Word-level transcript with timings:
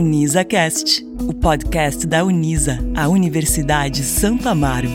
UnisaCast, 0.00 1.06
o 1.28 1.34
podcast 1.34 2.06
da 2.06 2.24
Unisa, 2.24 2.78
a 2.96 3.06
Universidade 3.06 4.02
Santo 4.02 4.48
Amaro. 4.48 4.88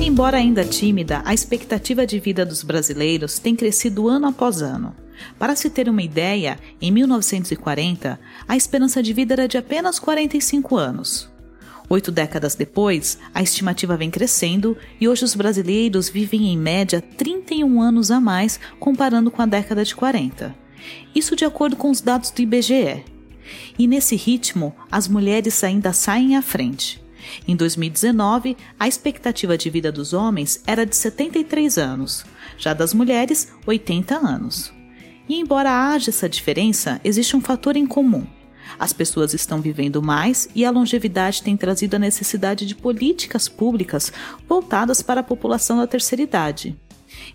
Embora 0.00 0.36
ainda 0.36 0.64
tímida, 0.64 1.20
a 1.24 1.34
expectativa 1.34 2.06
de 2.06 2.20
vida 2.20 2.46
dos 2.46 2.62
brasileiros 2.62 3.40
tem 3.40 3.56
crescido 3.56 4.06
ano 4.06 4.28
após 4.28 4.62
ano. 4.62 4.94
Para 5.36 5.56
se 5.56 5.68
ter 5.68 5.88
uma 5.88 6.00
ideia, 6.00 6.56
em 6.80 6.92
1940, 6.92 8.20
a 8.46 8.56
esperança 8.56 9.02
de 9.02 9.12
vida 9.12 9.34
era 9.34 9.48
de 9.48 9.58
apenas 9.58 9.98
45 9.98 10.76
anos. 10.76 11.28
Oito 11.88 12.12
décadas 12.12 12.54
depois, 12.54 13.18
a 13.34 13.42
estimativa 13.42 13.96
vem 13.96 14.12
crescendo 14.12 14.76
e 15.00 15.08
hoje 15.08 15.24
os 15.24 15.34
brasileiros 15.34 16.08
vivem 16.08 16.52
em 16.52 16.56
média 16.56 17.00
31 17.00 17.82
anos 17.82 18.12
a 18.12 18.20
mais 18.20 18.60
comparando 18.78 19.28
com 19.28 19.42
a 19.42 19.46
década 19.46 19.84
de 19.84 19.92
40. 19.96 20.61
Isso 21.14 21.36
de 21.36 21.44
acordo 21.44 21.76
com 21.76 21.90
os 21.90 22.00
dados 22.00 22.30
do 22.30 22.42
IBGE. 22.42 23.04
E 23.78 23.86
nesse 23.86 24.16
ritmo, 24.16 24.74
as 24.90 25.08
mulheres 25.08 25.62
ainda 25.64 25.92
saem 25.92 26.36
à 26.36 26.42
frente. 26.42 27.02
Em 27.46 27.54
2019, 27.54 28.56
a 28.78 28.88
expectativa 28.88 29.56
de 29.56 29.70
vida 29.70 29.92
dos 29.92 30.12
homens 30.12 30.62
era 30.66 30.84
de 30.84 30.96
73 30.96 31.78
anos, 31.78 32.24
já 32.58 32.74
das 32.74 32.92
mulheres, 32.92 33.52
80 33.66 34.16
anos. 34.16 34.72
E 35.28 35.36
embora 35.36 35.70
haja 35.70 36.10
essa 36.10 36.28
diferença, 36.28 37.00
existe 37.04 37.36
um 37.36 37.40
fator 37.40 37.76
em 37.76 37.86
comum. 37.86 38.26
As 38.78 38.92
pessoas 38.92 39.34
estão 39.34 39.60
vivendo 39.60 40.02
mais 40.02 40.48
e 40.54 40.64
a 40.64 40.70
longevidade 40.70 41.42
tem 41.42 41.56
trazido 41.56 41.96
a 41.96 41.98
necessidade 41.98 42.66
de 42.66 42.74
políticas 42.74 43.48
públicas 43.48 44.12
voltadas 44.48 45.02
para 45.02 45.20
a 45.20 45.24
população 45.24 45.78
da 45.78 45.86
terceira 45.86 46.22
idade. 46.22 46.76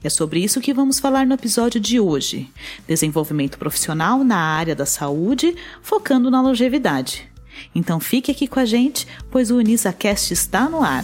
É 0.04 0.10
sobre 0.10 0.44
isso 0.44 0.62
que 0.62 0.74
vamos 0.74 1.00
falar 1.00 1.26
no 1.26 1.34
episódio 1.34 1.80
de 1.80 2.00
hoje: 2.00 2.50
desenvolvimento 2.88 3.58
profissional 3.58 4.24
na 4.24 4.38
área 4.38 4.76
da 4.76 4.86
saúde, 4.86 5.56
focando 5.82 6.32
na 6.32 6.42
longevidade. 6.42 7.30
Então 7.74 8.00
fique 8.00 8.32
aqui 8.32 8.48
com 8.48 8.60
a 8.60 8.66
gente, 8.66 9.08
pois 9.32 9.52
o 9.52 9.58
UnisaCast 9.58 10.34
está 10.34 10.70
no 10.70 10.84
ar. 10.84 11.04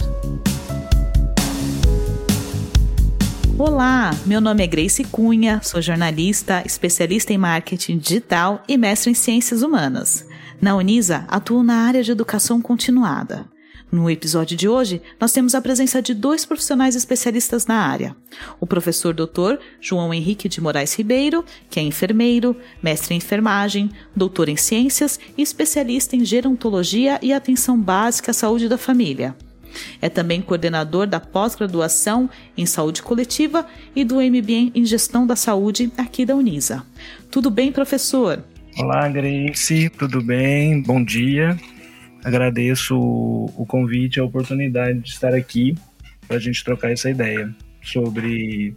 Olá, 3.56 4.10
meu 4.26 4.40
nome 4.40 4.64
é 4.64 4.66
Grace 4.66 5.04
Cunha, 5.04 5.60
sou 5.62 5.80
jornalista, 5.80 6.62
especialista 6.66 7.32
em 7.32 7.38
marketing 7.38 7.98
digital 7.98 8.62
e 8.68 8.76
mestre 8.76 9.12
em 9.12 9.14
ciências 9.14 9.62
humanas. 9.62 10.26
Na 10.60 10.74
Unisa, 10.74 11.24
atuo 11.28 11.62
na 11.62 11.86
área 11.86 12.02
de 12.02 12.10
educação 12.10 12.60
continuada. 12.60 13.53
No 13.94 14.10
episódio 14.10 14.56
de 14.56 14.68
hoje, 14.68 15.00
nós 15.20 15.30
temos 15.30 15.54
a 15.54 15.60
presença 15.60 16.02
de 16.02 16.12
dois 16.14 16.44
profissionais 16.44 16.96
especialistas 16.96 17.64
na 17.64 17.76
área. 17.76 18.16
O 18.58 18.66
professor 18.66 19.14
Dr. 19.14 19.62
João 19.80 20.12
Henrique 20.12 20.48
de 20.48 20.60
Moraes 20.60 20.98
Ribeiro, 20.98 21.44
que 21.70 21.78
é 21.78 21.82
enfermeiro, 21.84 22.56
mestre 22.82 23.14
em 23.14 23.18
enfermagem, 23.18 23.88
doutor 24.14 24.48
em 24.48 24.56
ciências 24.56 25.20
e 25.38 25.42
especialista 25.42 26.16
em 26.16 26.24
gerontologia 26.24 27.20
e 27.22 27.32
atenção 27.32 27.80
básica 27.80 28.32
à 28.32 28.34
saúde 28.34 28.68
da 28.68 28.76
família. 28.76 29.36
É 30.02 30.08
também 30.08 30.42
coordenador 30.42 31.06
da 31.06 31.20
pós-graduação 31.20 32.28
em 32.56 32.66
saúde 32.66 33.00
coletiva 33.00 33.64
e 33.94 34.04
do 34.04 34.16
MBA 34.16 34.72
em 34.74 34.84
gestão 34.84 35.24
da 35.24 35.36
saúde 35.36 35.92
aqui 35.96 36.26
da 36.26 36.34
Unisa. 36.34 36.84
Tudo 37.30 37.48
bem, 37.48 37.70
professor? 37.70 38.42
Olá, 38.76 39.08
Grace, 39.08 39.88
tudo 39.90 40.20
bem? 40.20 40.82
Bom 40.82 41.04
dia. 41.04 41.56
Agradeço 42.24 42.96
o 42.96 43.66
convite, 43.68 44.18
a 44.18 44.24
oportunidade 44.24 45.00
de 45.00 45.10
estar 45.10 45.34
aqui 45.34 45.76
para 46.26 46.38
a 46.38 46.40
gente 46.40 46.64
trocar 46.64 46.90
essa 46.90 47.10
ideia 47.10 47.54
sobre 47.82 48.74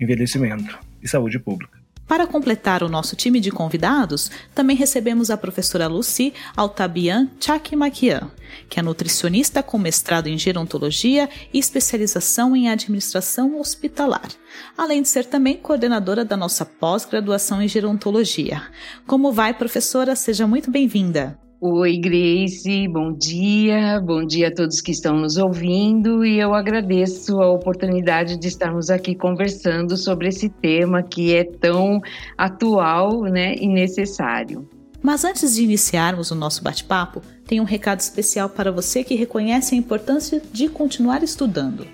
envelhecimento 0.00 0.78
e 1.02 1.08
saúde 1.08 1.40
pública. 1.40 1.84
Para 2.06 2.26
completar 2.26 2.82
o 2.82 2.88
nosso 2.88 3.16
time 3.16 3.40
de 3.40 3.50
convidados, 3.50 4.30
também 4.54 4.76
recebemos 4.76 5.30
a 5.30 5.36
professora 5.36 5.88
Lucy 5.88 6.34
Altabian 6.54 7.28
Chakmakian, 7.40 8.30
que 8.68 8.78
é 8.78 8.82
nutricionista 8.82 9.62
com 9.62 9.78
mestrado 9.78 10.26
em 10.26 10.38
gerontologia 10.38 11.28
e 11.52 11.58
especialização 11.58 12.54
em 12.54 12.68
administração 12.68 13.58
hospitalar, 13.58 14.28
além 14.76 15.02
de 15.02 15.08
ser 15.08 15.24
também 15.24 15.56
coordenadora 15.56 16.24
da 16.24 16.36
nossa 16.36 16.64
pós-graduação 16.64 17.62
em 17.62 17.68
gerontologia. 17.68 18.62
Como 19.06 19.32
vai, 19.32 19.54
professora? 19.54 20.14
Seja 20.14 20.46
muito 20.46 20.70
bem-vinda. 20.70 21.42
Oi, 21.66 21.96
Grace, 21.96 22.86
bom 22.88 23.10
dia, 23.10 23.98
bom 23.98 24.22
dia 24.22 24.48
a 24.48 24.54
todos 24.54 24.82
que 24.82 24.90
estão 24.90 25.16
nos 25.16 25.38
ouvindo 25.38 26.22
e 26.22 26.38
eu 26.38 26.52
agradeço 26.52 27.40
a 27.40 27.50
oportunidade 27.50 28.36
de 28.36 28.48
estarmos 28.48 28.90
aqui 28.90 29.14
conversando 29.14 29.96
sobre 29.96 30.28
esse 30.28 30.50
tema 30.50 31.02
que 31.02 31.34
é 31.34 31.42
tão 31.42 32.02
atual 32.36 33.22
né, 33.22 33.54
e 33.54 33.66
necessário. 33.66 34.68
Mas 35.02 35.24
antes 35.24 35.54
de 35.54 35.62
iniciarmos 35.62 36.30
o 36.30 36.34
nosso 36.34 36.62
bate-papo, 36.62 37.22
tem 37.46 37.62
um 37.62 37.64
recado 37.64 38.00
especial 38.00 38.50
para 38.50 38.70
você 38.70 39.02
que 39.02 39.14
reconhece 39.14 39.74
a 39.74 39.78
importância 39.78 40.42
de 40.52 40.68
continuar 40.68 41.22
estudando. 41.22 41.86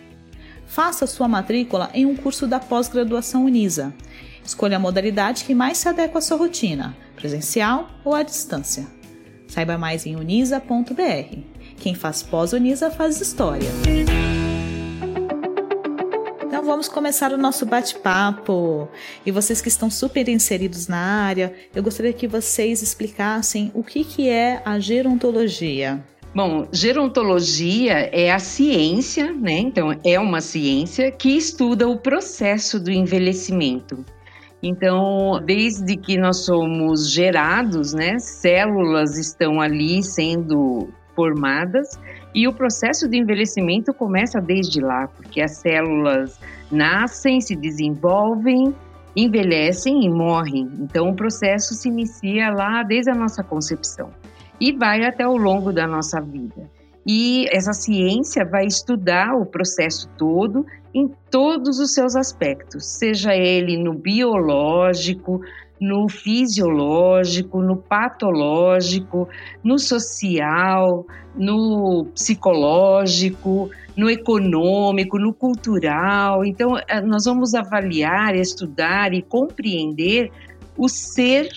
Faça 0.66 1.06
sua 1.06 1.28
matrícula 1.28 1.90
em 1.94 2.04
um 2.04 2.16
curso 2.16 2.48
da 2.48 2.58
pós-graduação 2.58 3.44
Unisa. 3.44 3.94
Escolha 4.44 4.78
a 4.78 4.80
modalidade 4.80 5.44
que 5.44 5.54
mais 5.54 5.78
se 5.78 5.88
adequa 5.88 6.18
à 6.18 6.20
sua 6.20 6.38
rotina, 6.38 6.96
presencial 7.14 7.88
ou 8.04 8.16
à 8.16 8.24
distância. 8.24 8.98
Saiba 9.50 9.76
mais 9.76 10.06
em 10.06 10.14
unisa.br. 10.14 11.38
Quem 11.76 11.92
faz 11.92 12.22
pós-Unisa 12.22 12.88
faz 12.88 13.20
história. 13.20 13.68
Então 16.46 16.64
vamos 16.64 16.88
começar 16.88 17.32
o 17.32 17.36
nosso 17.36 17.66
bate-papo. 17.66 18.88
E 19.26 19.32
vocês 19.32 19.60
que 19.60 19.68
estão 19.68 19.90
super 19.90 20.28
inseridos 20.28 20.86
na 20.86 21.24
área, 21.24 21.52
eu 21.74 21.82
gostaria 21.82 22.12
que 22.12 22.28
vocês 22.28 22.80
explicassem 22.80 23.72
o 23.74 23.82
que, 23.82 24.04
que 24.04 24.28
é 24.28 24.62
a 24.64 24.78
gerontologia. 24.78 26.00
Bom, 26.32 26.68
gerontologia 26.70 28.08
é 28.12 28.30
a 28.30 28.38
ciência, 28.38 29.32
né? 29.32 29.58
Então, 29.58 29.98
é 30.04 30.20
uma 30.20 30.40
ciência 30.40 31.10
que 31.10 31.30
estuda 31.30 31.88
o 31.88 31.98
processo 31.98 32.78
do 32.78 32.92
envelhecimento. 32.92 34.04
Então, 34.62 35.40
desde 35.44 35.96
que 35.96 36.18
nós 36.18 36.44
somos 36.44 37.10
gerados, 37.10 37.94
né, 37.94 38.18
células 38.18 39.16
estão 39.16 39.60
ali 39.60 40.02
sendo 40.02 40.88
formadas 41.14 41.98
e 42.34 42.46
o 42.46 42.52
processo 42.52 43.08
de 43.08 43.18
envelhecimento 43.18 43.92
começa 43.92 44.40
desde 44.40 44.80
lá, 44.80 45.08
porque 45.08 45.40
as 45.40 45.56
células 45.58 46.38
nascem, 46.70 47.40
se 47.40 47.56
desenvolvem, 47.56 48.74
envelhecem 49.16 50.04
e 50.04 50.08
morrem. 50.08 50.70
Então, 50.78 51.08
o 51.08 51.16
processo 51.16 51.74
se 51.74 51.88
inicia 51.88 52.50
lá 52.50 52.82
desde 52.82 53.10
a 53.10 53.14
nossa 53.14 53.42
concepção 53.42 54.10
e 54.60 54.72
vai 54.72 55.04
até 55.04 55.26
o 55.26 55.36
longo 55.36 55.72
da 55.72 55.86
nossa 55.86 56.20
vida. 56.20 56.70
E 57.06 57.46
essa 57.50 57.72
ciência 57.72 58.44
vai 58.44 58.66
estudar 58.66 59.34
o 59.34 59.46
processo 59.46 60.08
todo 60.18 60.66
em 60.94 61.10
todos 61.30 61.78
os 61.78 61.94
seus 61.94 62.16
aspectos, 62.16 62.84
seja 62.98 63.34
ele 63.34 63.76
no 63.76 63.94
biológico, 63.94 65.40
no 65.80 66.08
fisiológico, 66.08 67.62
no 67.62 67.76
patológico, 67.76 69.28
no 69.64 69.78
social, 69.78 71.06
no 71.34 72.06
psicológico, 72.14 73.70
no 73.96 74.10
econômico, 74.10 75.18
no 75.18 75.32
cultural. 75.32 76.44
Então, 76.44 76.76
eh, 76.86 77.00
nós 77.00 77.24
vamos 77.24 77.54
avaliar, 77.54 78.36
estudar 78.36 79.14
e 79.14 79.22
compreender 79.22 80.30
o 80.76 80.88
ser 80.88 81.48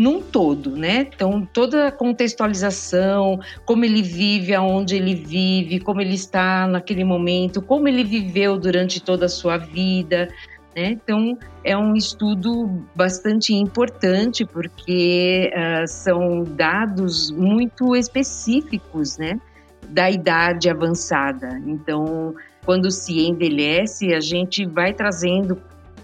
num 0.00 0.22
todo, 0.22 0.70
né? 0.74 1.06
Então, 1.14 1.46
toda 1.52 1.88
a 1.88 1.92
contextualização, 1.92 3.38
como 3.66 3.84
ele 3.84 4.00
vive, 4.00 4.54
aonde 4.54 4.96
ele 4.96 5.14
vive, 5.14 5.78
como 5.78 6.00
ele 6.00 6.14
está 6.14 6.66
naquele 6.66 7.04
momento, 7.04 7.60
como 7.60 7.86
ele 7.86 8.02
viveu 8.02 8.58
durante 8.58 8.98
toda 8.98 9.26
a 9.26 9.28
sua 9.28 9.58
vida, 9.58 10.30
né? 10.74 10.92
Então, 10.92 11.36
é 11.62 11.76
um 11.76 11.94
estudo 11.94 12.82
bastante 12.94 13.52
importante 13.52 14.46
porque 14.46 15.52
uh, 15.52 15.86
são 15.86 16.44
dados 16.44 17.30
muito 17.30 17.94
específicos, 17.94 19.18
né? 19.18 19.38
Da 19.86 20.10
idade 20.10 20.70
avançada. 20.70 21.60
Então, 21.66 22.34
quando 22.64 22.90
se 22.90 23.20
envelhece, 23.20 24.14
a 24.14 24.20
gente 24.20 24.64
vai 24.64 24.94
trazendo 24.94 25.60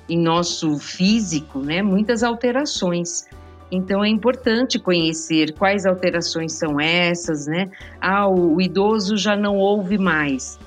em 0.06 0.18
nosso 0.18 0.78
físico, 0.78 1.60
né, 1.60 1.82
muitas 1.82 2.22
alterações. 2.22 3.26
Então 3.70 4.04
é 4.04 4.08
importante 4.08 4.78
conhecer 4.78 5.52
quais 5.54 5.86
alterações 5.86 6.52
são 6.52 6.80
essas, 6.80 7.46
né? 7.46 7.70
Ah, 8.00 8.28
o, 8.28 8.60
idoso 8.60 9.16
já 9.16 9.36
não 9.36 9.56
ouve 9.56 9.98
mais. 9.98 10.58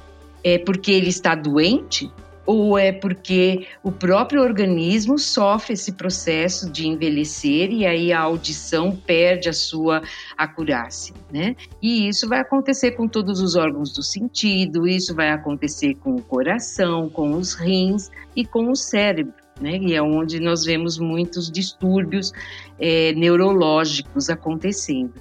É 0.43 0.57
porque 0.57 0.91
ele 0.91 1.09
está 1.09 1.35
doente? 1.35 2.11
Ou 2.45 2.79
é 2.79 2.91
porque 2.91 3.67
o 3.83 3.91
próprio 3.91 4.41
organismo 4.41 5.19
sofre 5.19 5.73
esse 5.73 5.91
processo 5.91 6.67
de 6.67 6.87
envelhecer 6.87 7.71
e 7.71 7.85
aí 7.85 8.11
a 8.11 8.21
audição 8.21 8.95
perde 8.95 9.49
a 9.49 9.53
sua 9.53 10.01
acurácia, 10.35 11.13
né? 11.31 11.55
E 11.79 12.07
isso 12.07 12.27
vai 12.27 12.39
acontecer 12.39 12.93
com 12.93 13.07
todos 13.07 13.39
os 13.39 13.55
órgãos 13.55 13.93
do 13.93 14.01
sentido, 14.01 14.87
isso 14.87 15.13
vai 15.13 15.29
acontecer 15.29 15.93
com 15.95 16.15
o 16.15 16.23
coração, 16.23 17.07
com 17.07 17.33
os 17.33 17.53
rins 17.53 18.09
e 18.35 18.43
com 18.43 18.71
o 18.71 18.75
cérebro. 18.75 19.33
Né? 19.59 19.77
E 19.77 19.93
é 19.93 20.01
onde 20.01 20.39
nós 20.39 20.63
vemos 20.63 20.97
muitos 20.97 21.49
distúrbios 21.49 22.31
é, 22.79 23.13
neurológicos 23.13 24.29
acontecendo. 24.29 25.13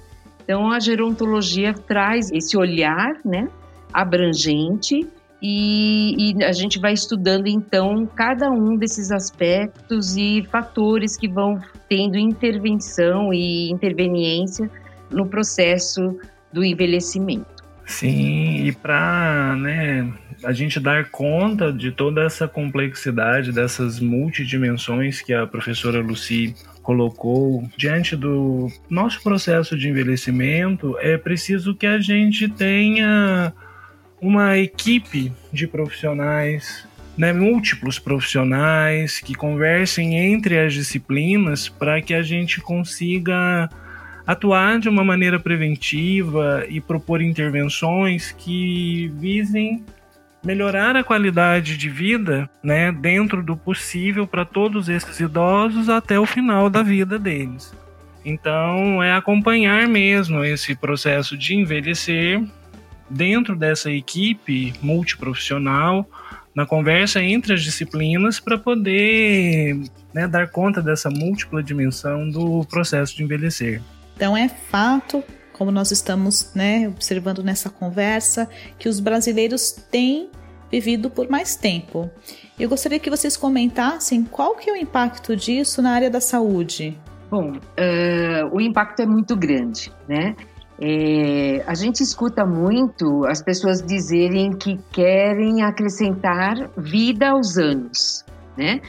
Então, 0.43 0.71
a 0.71 0.79
gerontologia 0.79 1.73
traz 1.73 2.31
esse 2.31 2.57
olhar, 2.57 3.13
né, 3.23 3.47
abrangente 3.93 5.07
e, 5.41 6.33
e, 6.37 6.43
a 6.43 6.51
gente 6.51 6.79
vai 6.79 6.93
estudando 6.93 7.47
então 7.47 8.05
cada 8.05 8.49
um 8.49 8.75
desses 8.75 9.09
aspectos 9.09 10.17
e 10.17 10.45
fatores 10.51 11.15
que 11.15 11.29
vão 11.29 11.61
tendo 11.87 12.17
intervenção 12.17 13.33
e 13.33 13.71
interveniência 13.71 14.69
no 15.09 15.25
processo 15.25 16.17
do 16.51 16.63
envelhecimento. 16.63 17.63
Sim, 17.85 18.65
e 18.65 18.71
para 18.71 19.55
né, 19.55 20.13
a 20.43 20.53
gente 20.53 20.79
dar 20.79 21.09
conta 21.09 21.71
de 21.71 21.91
toda 21.91 22.23
essa 22.23 22.47
complexidade, 22.47 23.51
dessas 23.51 23.99
multidimensões 23.99 25.21
que 25.21 25.33
a 25.33 25.45
professora 25.45 25.99
Lucy 25.99 26.55
colocou 26.81 27.69
diante 27.77 28.15
do 28.15 28.67
nosso 28.89 29.21
processo 29.21 29.77
de 29.77 29.89
envelhecimento, 29.89 30.97
é 30.99 31.17
preciso 31.17 31.75
que 31.75 31.85
a 31.85 31.99
gente 31.99 32.47
tenha 32.47 33.53
uma 34.21 34.57
equipe 34.57 35.31
de 35.51 35.67
profissionais, 35.67 36.87
né, 37.17 37.33
múltiplos 37.33 37.99
profissionais 37.99 39.19
que 39.19 39.35
conversem 39.35 40.17
entre 40.17 40.57
as 40.57 40.73
disciplinas 40.73 41.67
para 41.67 42.01
que 42.01 42.13
a 42.13 42.21
gente 42.21 42.61
consiga 42.61 43.69
atuar 44.25 44.79
de 44.79 44.87
uma 44.87 45.03
maneira 45.03 45.39
preventiva 45.39 46.65
e 46.69 46.79
propor 46.79 47.21
intervenções 47.21 48.31
que 48.31 49.11
visem 49.15 49.83
melhorar 50.43 50.95
a 50.95 51.03
qualidade 51.03 51.77
de 51.77 51.89
vida, 51.89 52.49
né, 52.63 52.91
dentro 52.91 53.43
do 53.43 53.57
possível 53.57 54.25
para 54.25 54.45
todos 54.45 54.89
esses 54.89 55.19
idosos 55.19 55.89
até 55.89 56.19
o 56.19 56.25
final 56.25 56.69
da 56.69 56.81
vida 56.81 57.19
deles. 57.19 57.73
Então, 58.23 59.01
é 59.01 59.13
acompanhar 59.13 59.87
mesmo 59.87 60.43
esse 60.43 60.75
processo 60.75 61.37
de 61.37 61.55
envelhecer 61.55 62.43
dentro 63.09 63.55
dessa 63.55 63.91
equipe 63.91 64.73
multiprofissional, 64.81 66.07
na 66.53 66.65
conversa 66.65 67.23
entre 67.23 67.53
as 67.53 67.63
disciplinas, 67.63 68.39
para 68.39 68.57
poder 68.57 69.79
né, 70.13 70.27
dar 70.27 70.49
conta 70.49 70.81
dessa 70.81 71.09
múltipla 71.09 71.63
dimensão 71.63 72.29
do 72.29 72.65
processo 72.65 73.15
de 73.15 73.23
envelhecer. 73.23 73.81
Então 74.15 74.35
é 74.35 74.49
fato, 74.49 75.23
como 75.59 75.71
nós 75.71 75.91
estamos 75.91 76.53
né, 76.55 76.87
observando 76.87 77.43
nessa 77.43 77.69
conversa, 77.69 78.49
que 78.79 78.87
os 78.87 79.01
brasileiros 79.01 79.73
têm 79.73 80.29
vivido 80.71 81.09
por 81.09 81.29
mais 81.29 81.57
tempo. 81.57 82.09
Eu 82.57 82.69
gostaria 82.69 82.97
que 82.97 83.09
vocês 83.09 83.35
comentassem 83.35 84.23
qual 84.23 84.55
que 84.55 84.69
é 84.69 84.73
o 84.73 84.77
impacto 84.77 85.35
disso 85.35 85.81
na 85.81 85.91
área 85.91 86.09
da 86.09 86.21
saúde. 86.21 86.97
Bom, 87.29 87.51
uh, 87.57 88.55
o 88.55 88.61
impacto 88.61 89.01
é 89.01 89.05
muito 89.05 89.35
grande, 89.35 89.91
né? 90.07 90.33
É, 90.81 91.61
a 91.67 91.73
gente 91.73 92.01
escuta 92.01 92.45
muito 92.45 93.25
as 93.25 93.43
pessoas 93.43 93.81
dizerem 93.85 94.53
que 94.53 94.79
querem 94.93 95.61
acrescentar 95.61 96.69
vida 96.77 97.31
aos 97.31 97.57
anos, 97.57 98.23
né? 98.55 98.79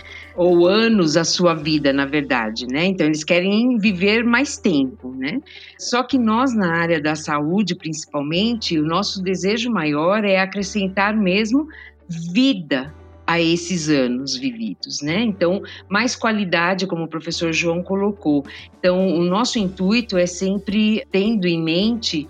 Ou 0.40 0.66
anos 0.66 1.18
a 1.18 1.24
sua 1.24 1.52
vida, 1.52 1.92
na 1.92 2.06
verdade, 2.06 2.66
né? 2.66 2.86
Então 2.86 3.06
eles 3.06 3.22
querem 3.22 3.76
viver 3.76 4.24
mais 4.24 4.56
tempo, 4.56 5.14
né? 5.14 5.38
Só 5.78 6.02
que 6.02 6.16
nós 6.16 6.54
na 6.56 6.78
área 6.78 6.98
da 6.98 7.14
saúde, 7.14 7.74
principalmente, 7.74 8.78
o 8.78 8.82
nosso 8.82 9.22
desejo 9.22 9.70
maior 9.70 10.24
é 10.24 10.38
acrescentar 10.38 11.14
mesmo 11.14 11.68
vida 12.08 12.90
a 13.26 13.38
esses 13.38 13.90
anos 13.90 14.34
vividos, 14.34 15.02
né? 15.02 15.20
Então, 15.20 15.60
mais 15.90 16.16
qualidade, 16.16 16.86
como 16.86 17.04
o 17.04 17.08
professor 17.08 17.52
João 17.52 17.82
colocou. 17.82 18.42
Então, 18.78 19.08
o 19.08 19.22
nosso 19.22 19.58
intuito 19.58 20.16
é 20.16 20.24
sempre 20.24 21.06
tendo 21.12 21.46
em 21.46 21.62
mente 21.62 22.26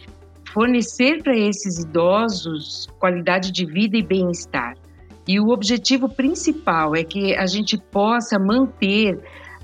fornecer 0.53 1.23
para 1.23 1.39
esses 1.39 1.79
idosos 1.79 2.89
qualidade 2.99 3.53
de 3.53 3.65
vida 3.65 3.97
e 3.97 4.03
bem-estar. 4.03 4.75
E 5.31 5.39
o 5.39 5.51
objetivo 5.51 6.09
principal 6.09 6.97
é 6.97 7.05
que 7.05 7.37
a 7.37 7.47
gente 7.47 7.79
possa 7.79 8.37
manter 8.37 9.17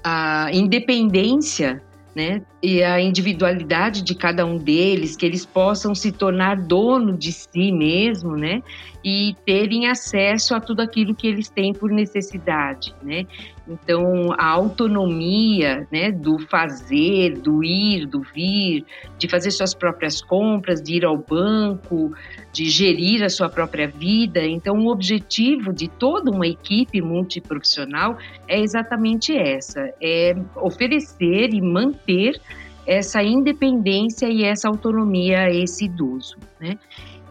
a 0.05 0.49
independência 0.53 1.83
né, 2.15 2.41
e 2.67 2.83
a 2.83 3.01
individualidade 3.01 4.03
de 4.03 4.13
cada 4.13 4.45
um 4.45 4.59
deles, 4.59 5.15
que 5.15 5.25
eles 5.25 5.47
possam 5.47 5.95
se 5.95 6.11
tornar 6.11 6.57
dono 6.57 7.17
de 7.17 7.31
si 7.31 7.71
mesmo, 7.71 8.37
né, 8.37 8.61
e 9.05 9.37
terem 9.47 9.87
acesso 9.87 10.53
a 10.53 10.59
tudo 10.59 10.81
aquilo 10.81 11.15
que 11.15 11.29
eles 11.29 11.49
têm 11.49 11.73
por 11.73 11.93
necessidade, 11.93 12.93
né? 13.01 13.25
Então, 13.69 14.33
a 14.37 14.49
autonomia, 14.49 15.87
né, 15.93 16.11
do 16.11 16.41
fazer, 16.41 17.39
do 17.39 17.63
ir, 17.63 18.07
do 18.07 18.21
vir, 18.35 18.85
de 19.17 19.29
fazer 19.29 19.53
suas 19.53 19.75
próprias 19.75 20.21
compras, 20.21 20.83
de 20.83 20.97
ir 20.97 21.05
ao 21.05 21.17
banco, 21.17 22.13
de 22.53 22.69
gerir 22.69 23.23
a 23.23 23.29
sua 23.29 23.49
própria 23.49 23.87
vida. 23.87 24.45
Então, 24.45 24.77
o 24.79 24.89
objetivo 24.89 25.73
de 25.73 25.87
toda 25.87 26.31
uma 26.31 26.47
equipe 26.47 27.01
multiprofissional 27.01 28.19
é 28.49 28.61
exatamente 28.61 29.37
essa: 29.37 29.93
é 30.01 30.35
oferecer 30.57 31.55
e 31.55 31.61
manter 31.61 32.41
essa 32.87 33.23
independência 33.23 34.29
e 34.29 34.44
essa 34.44 34.69
autonomia 34.69 35.41
a 35.41 35.50
esse 35.50 35.87
idoso, 35.87 36.37
né? 36.61 36.79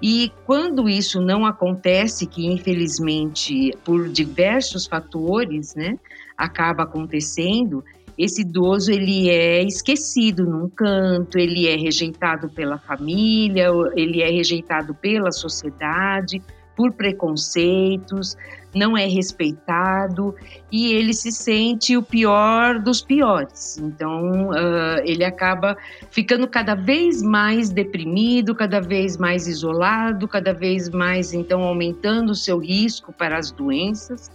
E 0.02 0.31
quando 0.46 0.90
isso 0.90 1.22
não 1.22 1.46
acontece, 1.46 2.28
que 2.28 2.46
infelizmente 2.46 3.72
por 3.84 4.10
diversos 4.10 4.86
fatores, 4.86 5.74
né, 5.74 5.98
acaba 6.38 6.84
acontecendo, 6.84 7.84
esse 8.18 8.42
idoso 8.42 8.92
ele 8.92 9.30
é 9.30 9.63
esquecido 9.63 10.46
num 10.46 10.69
canto, 10.69 11.38
ele 11.38 11.68
é 11.68 11.75
rejeitado 11.75 12.50
pela 12.50 12.78
família, 12.78 13.69
ele 13.96 14.22
é 14.22 14.30
rejeitado 14.30 14.94
pela 14.94 15.31
sociedade, 15.31 16.42
por 16.75 16.92
preconceitos, 16.92 18.36
não 18.75 18.98
é 18.98 19.06
respeitado 19.06 20.36
e 20.69 20.92
ele 20.92 21.13
se 21.13 21.31
sente 21.31 21.95
o 21.95 22.04
pior 22.04 22.77
dos 22.77 23.01
piores. 23.01 23.77
Então, 23.77 24.50
uh, 24.50 25.00
ele 25.06 25.24
acaba 25.24 25.77
ficando 26.12 26.45
cada 26.48 26.75
vez 26.75 27.22
mais 27.22 27.69
deprimido, 27.69 28.54
cada 28.54 28.81
vez 28.81 29.18
mais 29.18 29.48
isolado, 29.48 30.27
cada 30.27 30.54
vez 30.54 30.89
mais, 30.89 31.33
então, 31.33 31.63
aumentando 31.63 32.31
o 32.31 32.36
seu 32.36 32.60
risco 32.60 33.13
para 33.13 33.38
as 33.38 33.50
doenças. 33.50 34.30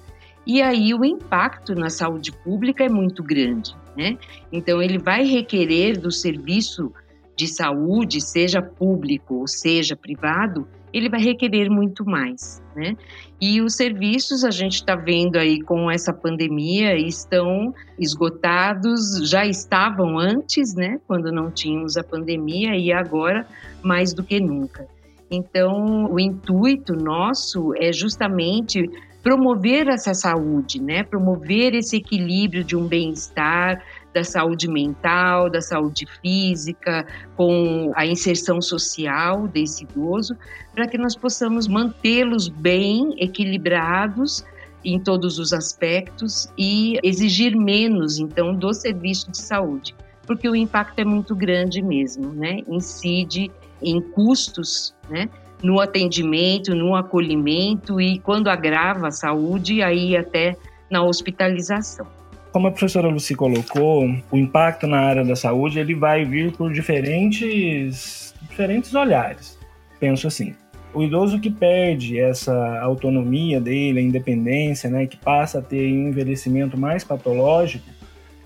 E 0.46 0.62
aí 0.62 0.94
o 0.94 1.04
impacto 1.04 1.74
na 1.74 1.90
saúde 1.90 2.32
pública 2.32 2.82
é 2.82 2.88
muito 2.88 3.22
grande, 3.22 3.76
né? 3.94 4.16
Então, 4.50 4.82
ele 4.82 4.98
vai 4.98 5.24
requerer 5.24 6.00
do 6.00 6.10
serviço 6.10 6.90
de 7.36 7.46
saúde, 7.46 8.20
seja 8.20 8.60
público 8.60 9.36
ou 9.36 9.46
seja 9.46 9.94
privado, 9.94 10.66
ele 10.92 11.08
vai 11.08 11.20
requerer 11.20 11.70
muito 11.70 12.04
mais, 12.04 12.62
né? 12.74 12.96
E 13.40 13.60
os 13.60 13.74
serviços, 13.76 14.44
a 14.44 14.50
gente 14.50 14.74
está 14.74 14.96
vendo 14.96 15.36
aí 15.36 15.60
com 15.62 15.90
essa 15.90 16.12
pandemia, 16.12 16.96
estão 16.96 17.72
esgotados, 17.98 19.28
já 19.28 19.46
estavam 19.46 20.18
antes, 20.18 20.74
né? 20.74 20.98
Quando 21.06 21.32
não 21.32 21.50
tínhamos 21.50 21.96
a 21.96 22.04
pandemia, 22.04 22.76
e 22.76 22.92
agora 22.92 23.46
mais 23.82 24.12
do 24.12 24.22
que 24.22 24.40
nunca. 24.40 24.86
Então, 25.30 26.06
o 26.10 26.18
intuito 26.18 26.92
nosso 26.94 27.72
é 27.76 27.92
justamente 27.92 28.90
promover 29.22 29.88
essa 29.88 30.12
saúde, 30.12 30.82
né? 30.82 31.02
Promover 31.04 31.74
esse 31.74 31.96
equilíbrio 31.96 32.64
de 32.64 32.76
um 32.76 32.86
bem-estar, 32.86 33.82
da 34.12 34.24
saúde 34.24 34.68
mental, 34.68 35.48
da 35.48 35.60
saúde 35.60 36.06
física, 36.20 37.06
com 37.36 37.92
a 37.94 38.06
inserção 38.06 38.60
social 38.60 39.46
desse 39.48 39.84
idoso, 39.84 40.36
para 40.74 40.86
que 40.86 40.98
nós 40.98 41.16
possamos 41.16 41.68
mantê-los 41.68 42.48
bem 42.48 43.14
equilibrados 43.18 44.44
em 44.84 44.98
todos 44.98 45.38
os 45.38 45.52
aspectos 45.52 46.48
e 46.56 46.98
exigir 47.02 47.56
menos, 47.56 48.18
então, 48.18 48.54
do 48.54 48.72
serviço 48.72 49.30
de 49.30 49.38
saúde, 49.38 49.94
porque 50.26 50.48
o 50.48 50.56
impacto 50.56 50.98
é 50.98 51.04
muito 51.04 51.34
grande 51.34 51.82
mesmo, 51.82 52.32
né? 52.32 52.60
Incide 52.68 53.50
em 53.82 54.00
custos, 54.00 54.94
né? 55.08 55.28
No 55.62 55.78
atendimento, 55.78 56.74
no 56.74 56.94
acolhimento 56.94 58.00
e 58.00 58.18
quando 58.20 58.48
agrava 58.48 59.08
a 59.08 59.10
saúde, 59.10 59.82
aí 59.82 60.16
até 60.16 60.56
na 60.90 61.02
hospitalização. 61.02 62.06
Como 62.52 62.66
a 62.66 62.70
professora 62.72 63.06
Lucy 63.06 63.36
colocou, 63.36 64.12
o 64.30 64.36
impacto 64.36 64.86
na 64.86 64.98
área 64.98 65.24
da 65.24 65.36
saúde 65.36 65.78
ele 65.78 65.94
vai 65.94 66.24
vir 66.24 66.50
por 66.52 66.72
diferentes, 66.72 68.34
diferentes 68.48 68.92
olhares. 68.92 69.56
Penso 70.00 70.26
assim, 70.26 70.54
o 70.92 71.00
idoso 71.00 71.38
que 71.38 71.48
perde 71.48 72.18
essa 72.18 72.80
autonomia 72.80 73.60
dele, 73.60 74.00
a 74.00 74.02
independência, 74.02 74.90
né, 74.90 75.06
que 75.06 75.16
passa 75.16 75.60
a 75.60 75.62
ter 75.62 75.92
um 75.92 76.08
envelhecimento 76.08 76.76
mais 76.76 77.04
patológico, 77.04 77.84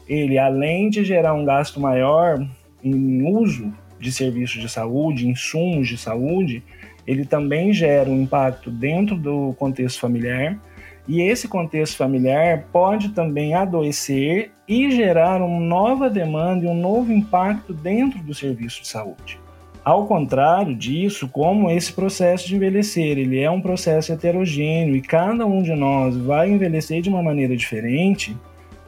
ele 0.07 0.37
além 0.37 0.91
de 0.91 1.03
gerar 1.03 1.33
um 1.33 1.45
gasto 1.45 1.81
maior 1.81 2.47
em 2.83 3.27
uso 3.27 3.73
de 3.99 4.13
serviços 4.13 4.61
de 4.61 4.69
saúde, 4.69 5.27
insumos 5.27 5.89
de 5.89 5.97
saúde, 5.97 6.63
ele 7.07 7.25
também 7.25 7.73
gera 7.73 8.11
um 8.11 8.21
impacto 8.21 8.71
dentro 8.71 9.17
do 9.17 9.55
contexto 9.59 9.99
familiar 9.99 10.59
E 11.07 11.21
esse 11.21 11.47
contexto 11.49 11.97
familiar 11.97 12.67
pode 12.73 13.11
também 13.11 13.55
adoecer 13.55 14.53
e 14.67 14.91
gerar 14.91 15.43
uma 15.43 15.61
nova 15.61 16.09
demanda 16.09 16.65
e 16.65 16.69
um 16.69 16.75
novo 16.75 17.13
impacto 17.13 17.75
dentro 17.75 18.23
do 18.23 18.33
serviço 18.33 18.81
de 18.81 18.89
saúde. 18.89 19.39
Ao 19.85 20.07
contrário 20.07 20.75
disso, 20.75 21.29
como 21.29 21.71
esse 21.71 21.93
processo 21.93 22.49
de 22.49 22.57
envelhecer, 22.57 23.19
ele 23.19 23.39
é 23.39 23.51
um 23.51 23.61
processo 23.61 24.13
heterogêneo 24.13 24.97
e 24.97 25.03
cada 25.03 25.45
um 25.45 25.63
de 25.63 25.75
nós 25.75 26.17
vai 26.17 26.51
envelhecer 26.51 27.03
de 27.03 27.11
uma 27.11 27.23
maneira 27.23 27.55
diferente, 27.55 28.35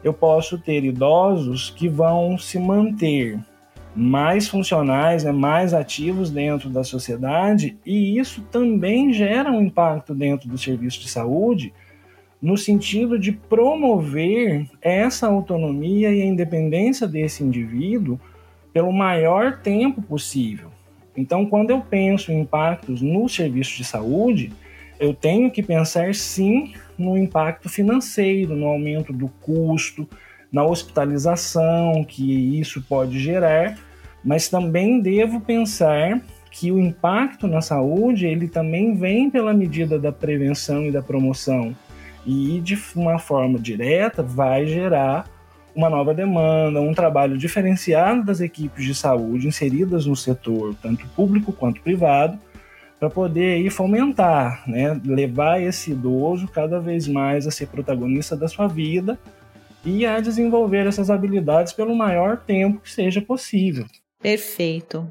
eu 0.03 0.15
posso 0.15 0.57
ter 0.57 0.85
idosos 0.85 1.69
que 1.69 1.87
vão 1.87 2.39
se 2.39 2.59
manter 2.59 3.39
mais 3.95 4.49
funcionais, 4.49 5.25
né, 5.25 5.33
mais 5.33 5.75
ativos 5.75 6.31
dentro 6.31 6.71
da 6.71 6.85
sociedade, 6.85 7.77
e 7.85 8.19
isso 8.19 8.43
também 8.51 9.13
gera 9.13 9.51
um 9.51 9.63
impacto 9.63 10.15
dentro 10.15 10.49
do 10.49 10.57
serviço 10.57 11.01
de 11.01 11.09
saúde, 11.09 11.75
no 12.47 12.57
sentido 12.57 13.19
de 13.19 13.33
promover 13.33 14.69
essa 14.81 15.27
autonomia 15.27 16.13
e 16.13 16.23
a 16.23 16.25
independência 16.25 17.05
desse 17.05 17.43
indivíduo 17.43 18.21
pelo 18.73 18.93
maior 18.93 19.59
tempo 19.59 20.01
possível. 20.01 20.71
Então, 21.17 21.45
quando 21.45 21.71
eu 21.71 21.81
penso 21.81 22.31
em 22.31 22.43
impactos 22.43 23.03
no 23.03 23.29
serviço 23.29 23.77
de 23.77 23.83
saúde, 23.83 24.53
eu 25.01 25.13
tenho 25.13 25.51
que 25.51 25.61
pensar 25.61 26.15
sim 26.15 26.73
no 26.97 27.19
impacto 27.19 27.69
financeiro, 27.69 28.55
no 28.55 28.69
aumento 28.69 29.13
do 29.13 29.27
custo, 29.27 30.09
na 30.53 30.65
hospitalização 30.65 32.05
que 32.05 32.61
isso 32.61 32.81
pode 32.81 33.19
gerar, 33.19 33.77
mas 34.23 34.49
também 34.49 35.01
devo 35.01 35.41
pensar 35.41 36.23
que 36.53 36.71
o 36.71 36.79
impacto 36.79 37.49
na 37.49 37.61
saúde 37.61 38.25
ele 38.25 38.47
também 38.47 38.95
vem 38.95 39.29
pela 39.29 39.53
medida 39.53 39.99
da 39.99 40.13
prevenção 40.13 40.87
e 40.87 40.93
da 40.93 41.03
promoção 41.03 41.75
e 42.27 42.61
de 42.61 42.77
uma 42.97 43.19
forma 43.19 43.59
direta 43.59 44.23
vai 44.23 44.67
gerar 44.67 45.31
uma 45.75 45.89
nova 45.89 46.13
demanda, 46.13 46.81
um 46.81 46.95
trabalho 46.95 47.39
diferenciado 47.39 48.25
das 48.25 48.41
equipes 48.41 48.85
de 48.85 48.95
saúde 48.95 49.47
inseridas 49.47 50.07
no 50.07 50.17
setor, 50.17 50.75
tanto 50.83 51.07
público 51.09 51.53
quanto 51.53 51.83
privado, 51.83 52.39
para 52.99 53.11
poder 53.11 53.57
aí 53.57 53.71
fomentar, 53.71 54.65
né, 54.67 54.99
levar 55.05 55.61
esse 55.63 55.93
idoso 55.93 56.49
cada 56.49 56.81
vez 56.81 57.07
mais 57.07 57.47
a 57.47 57.51
ser 57.51 57.67
protagonista 57.67 58.35
da 58.35 58.49
sua 58.49 58.67
vida 58.67 59.19
e 59.85 60.07
a 60.07 60.19
desenvolver 60.19 60.87
essas 60.87 61.11
habilidades 61.11 61.75
pelo 61.75 61.95
maior 61.95 62.39
tempo 62.39 62.81
que 62.81 62.91
seja 62.91 63.21
possível. 63.21 63.85
Perfeito. 64.21 65.07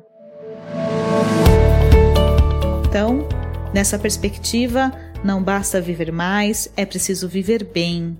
Então, 2.89 3.27
nessa 3.71 3.99
perspectiva, 3.99 4.91
não 5.25 5.41
basta 5.41 5.81
viver 5.81 6.11
mais, 6.11 6.71
é 6.77 6.85
preciso 6.85 7.27
viver 7.27 7.63
bem. 7.63 8.15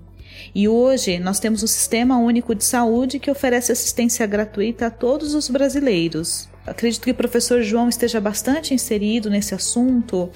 E 0.52 0.68
hoje 0.68 1.20
nós 1.20 1.38
temos 1.38 1.62
o 1.62 1.68
Sistema 1.68 2.18
Único 2.18 2.52
de 2.52 2.64
Saúde 2.64 3.20
que 3.20 3.30
oferece 3.30 3.70
assistência 3.70 4.26
gratuita 4.26 4.86
a 4.86 4.90
todos 4.90 5.32
os 5.32 5.48
brasileiros. 5.48 6.48
Acredito 6.66 7.04
que 7.04 7.12
o 7.12 7.14
professor 7.14 7.62
João 7.62 7.88
esteja 7.88 8.20
bastante 8.20 8.74
inserido 8.74 9.30
nesse 9.30 9.54
assunto. 9.54 10.28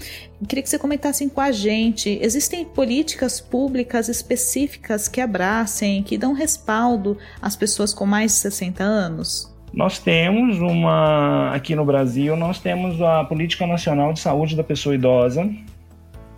queria 0.47 0.63
que 0.63 0.71
você 0.71 0.79
comentasse 0.79 1.29
com 1.29 1.41
a 1.41 1.51
gente: 1.51 2.21
existem 2.23 2.65
políticas 2.65 3.41
públicas 3.41 4.09
específicas 4.09 5.09
que 5.09 5.21
abracem, 5.21 6.05
que 6.05 6.17
dão 6.17 6.33
respaldo 6.33 7.19
às 7.43 7.57
pessoas 7.57 7.93
com 7.93 8.07
mais 8.07 8.33
de 8.33 8.39
60 8.39 8.85
anos? 8.85 9.53
Nós 9.73 9.99
temos 9.99 10.61
uma, 10.61 11.51
aqui 11.53 11.75
no 11.75 11.85
Brasil, 11.85 12.37
nós 12.37 12.61
temos 12.61 13.03
a 13.03 13.25
Política 13.25 13.67
Nacional 13.67 14.13
de 14.13 14.21
Saúde 14.21 14.55
da 14.55 14.63
Pessoa 14.63 14.95
Idosa. 14.95 15.51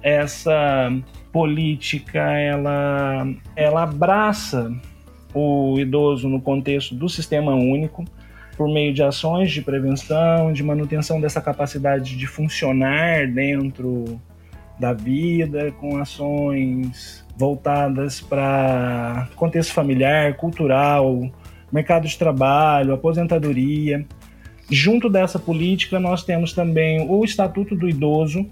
Essa 0.02 0.92
política, 1.32 2.21
ela, 2.21 3.26
ela 3.56 3.82
abraça 3.85 4.73
o 5.35 5.78
idoso 5.78 6.28
no 6.28 6.40
contexto 6.40 6.94
do 6.94 7.09
sistema 7.09 7.54
único, 7.54 8.04
por 8.56 8.68
meio 8.68 8.92
de 8.92 9.02
ações 9.02 9.50
de 9.50 9.62
prevenção, 9.62 10.52
de 10.52 10.62
manutenção 10.62 11.21
dessa 11.21 11.40
capacidade 11.40 12.16
de 12.16 12.26
funcionar 12.26 13.26
dentro 13.28 14.21
da 14.78 14.92
vida, 14.92 15.73
com 15.73 15.97
ações 15.97 17.25
voltadas 17.37 18.21
para 18.21 19.28
contexto 19.37 19.73
familiar, 19.73 20.35
cultural, 20.37 21.30
mercado 21.73 22.06
de 22.06 22.18
trabalho, 22.18 22.92
aposentadoria. 22.92 24.04
Junto 24.71 25.09
dessa 25.09 25.38
política, 25.38 25.99
nós 25.99 26.25
temos 26.25 26.52
também 26.52 27.06
o 27.09 27.25
Estatuto 27.25 27.75
do 27.75 27.88
Idoso, 27.88 28.47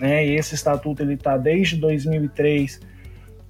né? 0.00 0.26
esse 0.26 0.54
estatuto 0.54 1.02
ele 1.02 1.14
está 1.14 1.36
desde 1.36 1.76
2003 1.76 2.80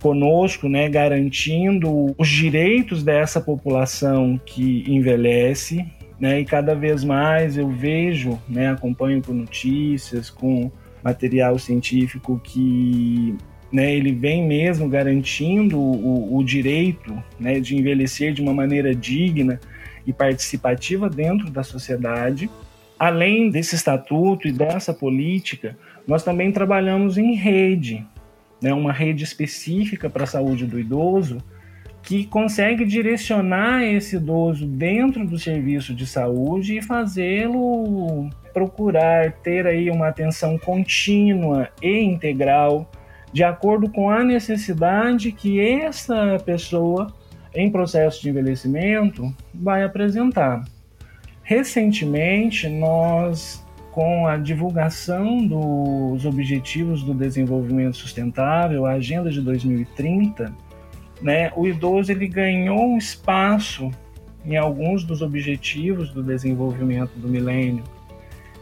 conosco, 0.00 0.68
né, 0.68 0.88
garantindo 0.88 2.14
os 2.18 2.28
direitos 2.28 3.02
dessa 3.02 3.40
população 3.40 4.40
que 4.44 4.82
envelhece, 4.88 5.86
né, 6.18 6.40
e 6.40 6.44
cada 6.44 6.74
vez 6.74 7.04
mais 7.04 7.56
eu 7.56 7.68
vejo, 7.68 8.38
né, 8.48 8.70
acompanho 8.70 9.22
com 9.22 9.32
notícias, 9.32 10.30
com 10.30 10.70
material 11.02 11.58
científico 11.58 12.40
que 12.42 13.36
né, 13.72 13.94
ele 13.94 14.12
vem 14.12 14.46
mesmo 14.46 14.88
garantindo 14.88 15.78
o, 15.78 16.36
o 16.36 16.44
direito 16.44 17.22
né, 17.38 17.60
de 17.60 17.76
envelhecer 17.76 18.32
de 18.32 18.42
uma 18.42 18.52
maneira 18.52 18.94
digna 18.94 19.60
e 20.06 20.12
participativa 20.12 21.08
dentro 21.08 21.50
da 21.50 21.62
sociedade. 21.62 22.50
Além 23.00 23.48
desse 23.48 23.74
estatuto 23.76 24.46
e 24.46 24.52
dessa 24.52 24.92
política, 24.92 25.74
nós 26.06 26.22
também 26.22 26.52
trabalhamos 26.52 27.16
em 27.16 27.34
rede, 27.34 28.06
né, 28.60 28.74
uma 28.74 28.92
rede 28.92 29.24
específica 29.24 30.10
para 30.10 30.24
a 30.24 30.26
saúde 30.26 30.66
do 30.66 30.78
idoso, 30.78 31.38
que 32.02 32.26
consegue 32.26 32.84
direcionar 32.84 33.82
esse 33.84 34.16
idoso 34.16 34.66
dentro 34.66 35.26
do 35.26 35.38
serviço 35.38 35.94
de 35.94 36.06
saúde 36.06 36.76
e 36.76 36.82
fazê-lo 36.82 38.28
procurar 38.52 39.32
ter 39.32 39.66
aí 39.66 39.90
uma 39.90 40.08
atenção 40.08 40.58
contínua 40.58 41.70
e 41.82 42.00
integral 42.00 42.90
de 43.32 43.42
acordo 43.42 43.90
com 43.90 44.10
a 44.10 44.22
necessidade 44.22 45.32
que 45.32 45.58
essa 45.58 46.38
pessoa 46.44 47.06
em 47.54 47.70
processo 47.70 48.20
de 48.20 48.28
envelhecimento 48.28 49.34
vai 49.54 49.84
apresentar. 49.84 50.64
Recentemente, 51.50 52.68
nós, 52.68 53.66
com 53.90 54.24
a 54.24 54.36
divulgação 54.36 55.44
dos 55.44 56.24
Objetivos 56.24 57.02
do 57.02 57.12
Desenvolvimento 57.12 57.96
Sustentável, 57.96 58.86
a 58.86 58.92
Agenda 58.92 59.30
de 59.30 59.40
2030, 59.40 60.54
né, 61.20 61.50
o 61.56 61.66
idoso 61.66 62.12
ele 62.12 62.28
ganhou 62.28 62.92
um 62.92 62.96
espaço 62.96 63.90
em 64.44 64.56
alguns 64.56 65.02
dos 65.02 65.22
objetivos 65.22 66.10
do 66.10 66.22
desenvolvimento 66.22 67.14
do 67.16 67.26
milênio. 67.26 67.82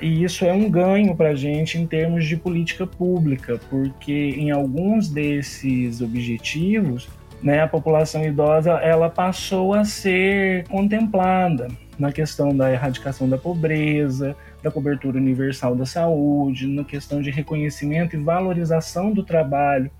E 0.00 0.24
isso 0.24 0.46
é 0.46 0.52
um 0.54 0.70
ganho 0.70 1.14
para 1.14 1.28
a 1.28 1.34
gente 1.34 1.76
em 1.76 1.86
termos 1.86 2.24
de 2.24 2.38
política 2.38 2.86
pública, 2.86 3.60
porque 3.68 4.34
em 4.34 4.50
alguns 4.50 5.10
desses 5.10 6.00
objetivos, 6.00 7.06
né, 7.42 7.60
a 7.60 7.68
população 7.68 8.24
idosa 8.24 8.72
ela 8.78 9.10
passou 9.10 9.74
a 9.74 9.84
ser 9.84 10.66
contemplada 10.68 11.68
na 11.98 12.12
questão 12.12 12.56
da 12.56 12.72
erradicação 12.72 13.28
da 13.28 13.36
pobreza, 13.36 14.36
da 14.62 14.70
cobertura 14.70 15.18
universal 15.18 15.74
da 15.74 15.84
saúde, 15.84 16.66
na 16.66 16.84
questão 16.84 17.20
de 17.20 17.30
reconhecimento 17.30 18.14
e 18.14 18.22
valorização 18.22 19.12
do 19.12 19.22
trabalho, 19.22 19.90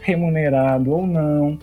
remunerado 0.00 0.90
ou 0.90 1.06
não, 1.06 1.58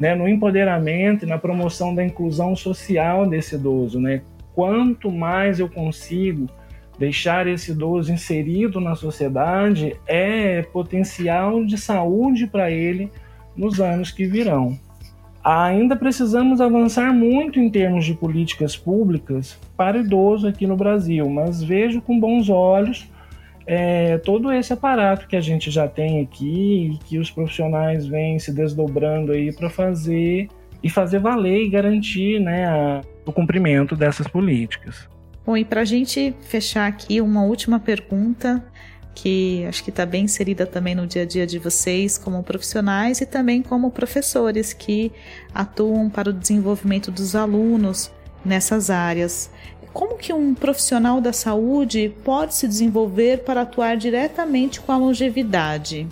né, 0.00 0.14
no 0.14 0.28
empoderamento 0.28 1.24
e 1.24 1.28
na 1.28 1.38
promoção 1.38 1.94
da 1.94 2.04
inclusão 2.04 2.56
social 2.56 3.28
desse 3.28 3.56
idoso. 3.56 4.00
Né? 4.00 4.22
Quanto 4.54 5.10
mais 5.10 5.60
eu 5.60 5.68
consigo 5.68 6.48
Deixar 6.98 7.46
esse 7.46 7.70
idoso 7.70 8.12
inserido 8.12 8.80
na 8.80 8.96
sociedade 8.96 9.96
é 10.04 10.62
potencial 10.62 11.64
de 11.64 11.78
saúde 11.78 12.48
para 12.48 12.72
ele 12.72 13.08
nos 13.56 13.80
anos 13.80 14.10
que 14.10 14.26
virão. 14.26 14.76
Ainda 15.50 15.96
precisamos 15.96 16.60
avançar 16.60 17.10
muito 17.10 17.58
em 17.58 17.70
termos 17.70 18.04
de 18.04 18.12
políticas 18.12 18.76
públicas 18.76 19.58
para 19.74 19.96
idoso 19.96 20.46
aqui 20.46 20.66
no 20.66 20.76
Brasil, 20.76 21.26
mas 21.30 21.62
vejo 21.62 22.02
com 22.02 22.20
bons 22.20 22.50
olhos 22.50 23.08
é, 23.66 24.18
todo 24.18 24.52
esse 24.52 24.74
aparato 24.74 25.26
que 25.26 25.34
a 25.34 25.40
gente 25.40 25.70
já 25.70 25.88
tem 25.88 26.20
aqui 26.20 26.90
e 26.92 26.98
que 26.98 27.18
os 27.18 27.30
profissionais 27.30 28.06
vêm 28.06 28.38
se 28.38 28.52
desdobrando 28.52 29.32
aí 29.32 29.50
para 29.50 29.70
fazer 29.70 30.48
e 30.82 30.90
fazer 30.90 31.18
valer 31.18 31.62
e 31.62 31.70
garantir 31.70 32.38
né, 32.40 32.66
a, 32.66 33.00
o 33.24 33.32
cumprimento 33.32 33.96
dessas 33.96 34.28
políticas. 34.28 35.08
Bom, 35.46 35.56
e 35.56 35.64
para 35.64 35.80
a 35.80 35.86
gente 35.86 36.34
fechar 36.42 36.86
aqui, 36.86 37.22
uma 37.22 37.42
última 37.42 37.80
pergunta 37.80 38.62
que 39.20 39.64
acho 39.66 39.82
que 39.82 39.90
está 39.90 40.06
bem 40.06 40.24
inserida 40.24 40.64
também 40.64 40.94
no 40.94 41.06
dia 41.06 41.22
a 41.22 41.26
dia 41.26 41.46
de 41.46 41.58
vocês 41.58 42.16
como 42.16 42.42
profissionais 42.42 43.20
e 43.20 43.26
também 43.26 43.62
como 43.62 43.90
professores 43.90 44.72
que 44.72 45.10
atuam 45.52 46.08
para 46.08 46.30
o 46.30 46.32
desenvolvimento 46.32 47.10
dos 47.10 47.34
alunos 47.34 48.12
nessas 48.44 48.90
áreas. 48.90 49.50
Como 49.92 50.16
que 50.16 50.32
um 50.32 50.54
profissional 50.54 51.20
da 51.20 51.32
saúde 51.32 52.14
pode 52.22 52.54
se 52.54 52.68
desenvolver 52.68 53.38
para 53.38 53.62
atuar 53.62 53.96
diretamente 53.96 54.80
com 54.80 54.92
a 54.92 54.96
longevidade? 54.96 56.06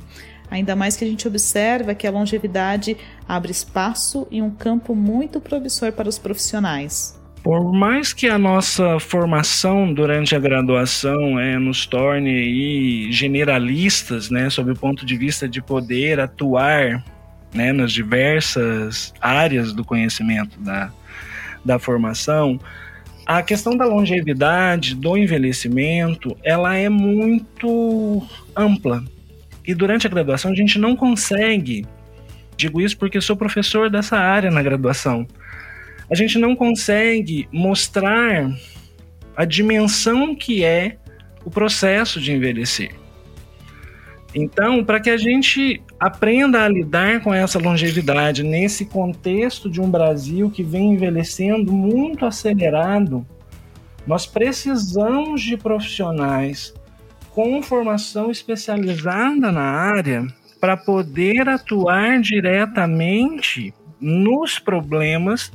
ainda 0.48 0.76
mais 0.76 0.96
que 0.96 1.04
a 1.04 1.08
gente 1.08 1.26
observa 1.26 1.92
que 1.92 2.06
a 2.06 2.10
longevidade 2.10 2.96
abre 3.28 3.50
espaço 3.50 4.28
e 4.30 4.40
um 4.40 4.48
campo 4.48 4.94
muito 4.94 5.40
promissor 5.40 5.90
para 5.90 6.08
os 6.08 6.18
profissionais. 6.18 7.15
Por 7.46 7.72
mais 7.72 8.12
que 8.12 8.26
a 8.26 8.36
nossa 8.36 8.98
formação 8.98 9.94
durante 9.94 10.34
a 10.34 10.38
graduação 10.40 11.38
é, 11.38 11.56
nos 11.60 11.86
torne 11.86 12.28
aí 12.28 13.12
generalistas, 13.12 14.30
né, 14.30 14.50
sob 14.50 14.72
o 14.72 14.74
ponto 14.74 15.06
de 15.06 15.16
vista 15.16 15.48
de 15.48 15.62
poder 15.62 16.18
atuar 16.18 17.04
né, 17.54 17.72
nas 17.72 17.92
diversas 17.92 19.14
áreas 19.20 19.72
do 19.72 19.84
conhecimento 19.84 20.58
da, 20.58 20.90
da 21.64 21.78
formação, 21.78 22.58
a 23.24 23.40
questão 23.44 23.76
da 23.76 23.84
longevidade, 23.84 24.96
do 24.96 25.16
envelhecimento, 25.16 26.36
ela 26.42 26.74
é 26.74 26.88
muito 26.88 28.26
ampla. 28.56 29.04
E 29.64 29.72
durante 29.72 30.04
a 30.04 30.10
graduação 30.10 30.50
a 30.50 30.56
gente 30.56 30.80
não 30.80 30.96
consegue, 30.96 31.86
digo 32.56 32.80
isso 32.80 32.98
porque 32.98 33.20
sou 33.20 33.36
professor 33.36 33.88
dessa 33.88 34.16
área 34.18 34.50
na 34.50 34.64
graduação, 34.64 35.28
a 36.10 36.14
gente 36.14 36.38
não 36.38 36.54
consegue 36.54 37.48
mostrar 37.52 38.50
a 39.36 39.44
dimensão 39.44 40.34
que 40.34 40.64
é 40.64 40.96
o 41.44 41.50
processo 41.50 42.20
de 42.20 42.32
envelhecer. 42.32 42.94
Então, 44.34 44.84
para 44.84 45.00
que 45.00 45.08
a 45.08 45.16
gente 45.16 45.82
aprenda 45.98 46.62
a 46.62 46.68
lidar 46.68 47.22
com 47.22 47.32
essa 47.32 47.58
longevidade 47.58 48.42
nesse 48.42 48.84
contexto 48.84 49.70
de 49.70 49.80
um 49.80 49.90
Brasil 49.90 50.50
que 50.50 50.62
vem 50.62 50.92
envelhecendo 50.92 51.72
muito 51.72 52.26
acelerado, 52.26 53.26
nós 54.06 54.26
precisamos 54.26 55.40
de 55.40 55.56
profissionais 55.56 56.74
com 57.30 57.62
formação 57.62 58.30
especializada 58.30 59.50
na 59.50 59.62
área 59.62 60.26
para 60.60 60.76
poder 60.76 61.48
atuar 61.48 62.20
diretamente 62.20 63.74
nos 64.00 64.58
problemas, 64.58 65.52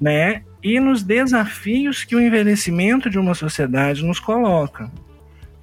né, 0.00 0.42
e 0.62 0.80
nos 0.80 1.02
desafios 1.02 2.04
que 2.04 2.16
o 2.16 2.20
envelhecimento 2.20 3.08
de 3.08 3.18
uma 3.18 3.34
sociedade 3.34 4.04
nos 4.04 4.18
coloca. 4.18 4.90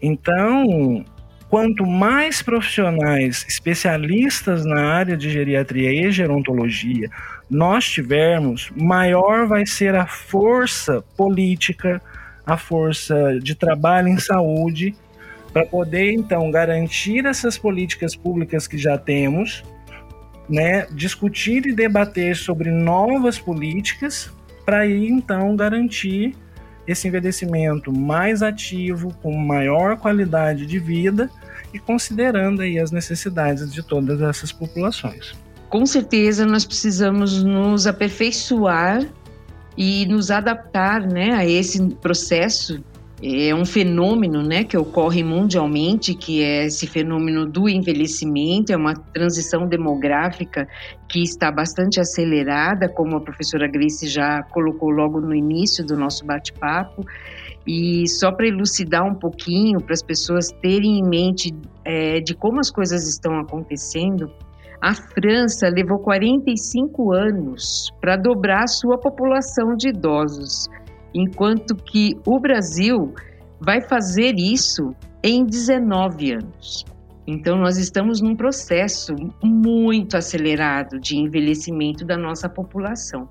Então, 0.02 1.06
quanto 1.50 1.86
mais 1.86 2.42
profissionais 2.42 3.46
especialistas 3.48 4.66
na 4.66 4.82
área 4.82 5.16
de 5.16 5.30
geriatria 5.30 5.92
e 5.92 6.12
gerontologia 6.12 7.10
nós 7.50 7.86
tivermos, 7.86 8.72
maior 8.76 9.46
vai 9.46 9.66
ser 9.66 9.96
a 9.96 10.08
força 10.08 11.04
política, 11.16 12.02
a 12.46 12.58
força 12.58 13.40
de 13.40 13.54
trabalho 13.54 14.08
em 14.08 14.18
saúde, 14.18 14.96
para 15.52 15.66
poder 15.66 16.12
então 16.14 16.50
garantir 16.50 17.26
essas 17.26 17.58
políticas 17.58 18.16
públicas 18.16 18.66
que 18.66 18.78
já 18.78 18.98
temos, 18.98 19.64
né, 20.50 20.88
discutir 20.92 21.66
e 21.66 21.74
debater 21.74 22.36
sobre 22.36 22.70
novas 22.70 23.40
políticas 23.40 24.30
para 24.66 24.80
aí 24.80 25.08
então 25.08 25.56
garantir 25.56 26.36
esse 26.88 27.08
envelhecimento 27.08 27.98
mais 27.98 28.42
ativo, 28.42 29.14
com 29.22 29.36
maior 29.36 29.98
qualidade 29.98 30.66
de 30.66 30.80
vida 30.80 31.30
e 31.74 31.80
considerando 31.80 32.62
aí 32.62 32.78
as 32.78 32.92
necessidades 32.92 33.72
de 33.72 33.82
todas 33.82 34.22
essas 34.22 34.52
populações. 34.52 35.34
Com 35.70 35.86
certeza 35.86 36.46
nós 36.46 36.66
precisamos 36.66 37.42
nos 37.42 37.88
aperfeiçoar 37.88 39.04
e 39.78 40.06
nos 40.06 40.30
adaptar 40.30 41.02
né, 41.02 41.34
a 41.34 41.46
esse 41.46 41.82
processo. 41.96 42.84
É 43.26 43.56
um 43.56 43.64
fenômeno 43.64 44.44
né, 44.44 44.66
que 44.66 44.78
ocorre 44.78 45.24
mundialmente, 45.24 46.14
que 46.14 46.44
é 46.44 46.66
esse 46.66 46.86
fenômeno 46.86 47.46
do 47.46 47.70
envelhecimento, 47.70 48.74
é 48.74 48.76
uma 48.76 48.94
transição 48.94 49.66
demográfica 49.66 50.68
que 51.08 51.24
está 51.24 51.50
bastante 51.50 52.02
acelerada, 52.02 52.90
como 52.90 53.16
a 53.16 53.22
professora 53.22 53.66
Grace 53.66 54.08
já 54.08 54.44
colocou 54.44 54.90
logo 54.90 55.22
no 55.22 55.34
início 55.34 55.86
do 55.86 55.96
nosso 55.96 56.26
bate-papo. 56.26 57.06
E 57.66 58.06
só 58.10 58.30
para 58.30 58.46
elucidar 58.46 59.06
um 59.06 59.16
pouquinho, 59.16 59.80
para 59.80 59.94
as 59.94 60.04
pessoas 60.04 60.50
terem 60.62 61.00
em 61.00 61.08
mente 61.08 61.56
é, 61.86 62.20
de 62.20 62.36
como 62.36 62.60
as 62.60 62.70
coisas 62.70 63.08
estão 63.08 63.40
acontecendo, 63.40 64.30
a 64.82 64.94
França 64.94 65.70
levou 65.70 66.00
45 66.00 67.14
anos 67.14 67.90
para 68.02 68.18
dobrar 68.18 68.64
a 68.64 68.68
sua 68.68 68.98
população 68.98 69.78
de 69.78 69.88
idosos, 69.88 70.68
enquanto 71.14 71.76
que 71.76 72.20
o 72.26 72.40
Brasil 72.40 73.14
vai 73.60 73.82
fazer 73.82 74.36
isso 74.38 74.94
em 75.24 75.46
19 75.46 76.34
anos. 76.34 76.86
Então, 77.26 77.58
nós 77.58 77.78
estamos 77.78 78.20
num 78.22 78.36
processo 78.36 79.16
muito 79.42 80.18
acelerado 80.18 81.00
de 81.00 81.18
envelhecimento 81.18 82.06
da 82.06 82.18
nossa 82.18 82.50
população. 82.50 83.30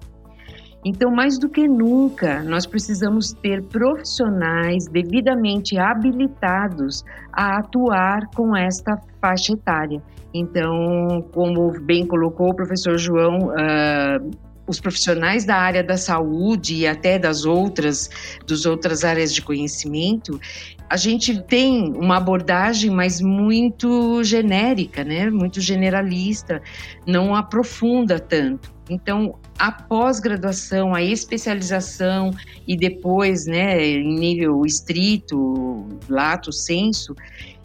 Então, 0.85 1.13
mais 1.13 1.39
do 1.39 1.49
que 1.49 1.69
nunca, 1.69 2.43
nós 2.43 2.67
precisamos 2.67 3.33
ter 3.35 3.63
profissionais 3.65 4.87
devidamente 4.87 5.79
habilitados 5.79 7.05
a 7.33 7.59
atuar 7.59 8.27
com 8.35 8.57
esta 8.57 8.99
faixa 9.21 9.53
etária. 9.53 10.03
Então, 10.35 11.23
como 11.33 11.71
bem 11.83 12.05
colocou 12.07 12.49
o 12.49 12.57
professor 12.57 12.99
João, 12.99 13.51
uh, 13.51 14.31
os 14.67 14.81
profissionais 14.81 15.45
da 15.45 15.57
área 15.57 15.83
da 15.83 15.97
saúde 15.97 16.77
e 16.77 16.87
até 16.87 17.19
das 17.19 17.45
outras, 17.45 18.09
das 18.47 18.65
outras 18.65 19.05
áreas 19.05 19.35
de 19.35 19.43
conhecimento, 19.43 20.41
a 20.89 20.97
gente 20.97 21.43
tem 21.45 21.91
uma 21.97 22.19
abordagem, 22.19 22.91
mas 22.91 23.21
muito 23.21 24.23
genérica, 24.23 25.03
né? 25.03 25.31
Muito 25.31 25.61
generalista, 25.61 26.63
não 27.07 27.35
aprofunda 27.35 28.21
tanto. 28.21 28.71
Então, 28.91 29.39
a 29.59 29.73
pós-graduação, 29.73 30.95
a 30.95 31.03
especialização 31.03 32.31
e 32.69 32.77
depois, 32.77 33.47
né, 33.47 33.83
em 33.83 34.15
nível 34.15 34.67
estrito, 34.67 35.87
lato 36.09 36.53
senso, 36.53 37.15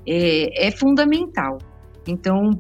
é, 0.08 0.68
é 0.68 0.72
fundamental. 0.72 1.58
Então, 2.08 2.52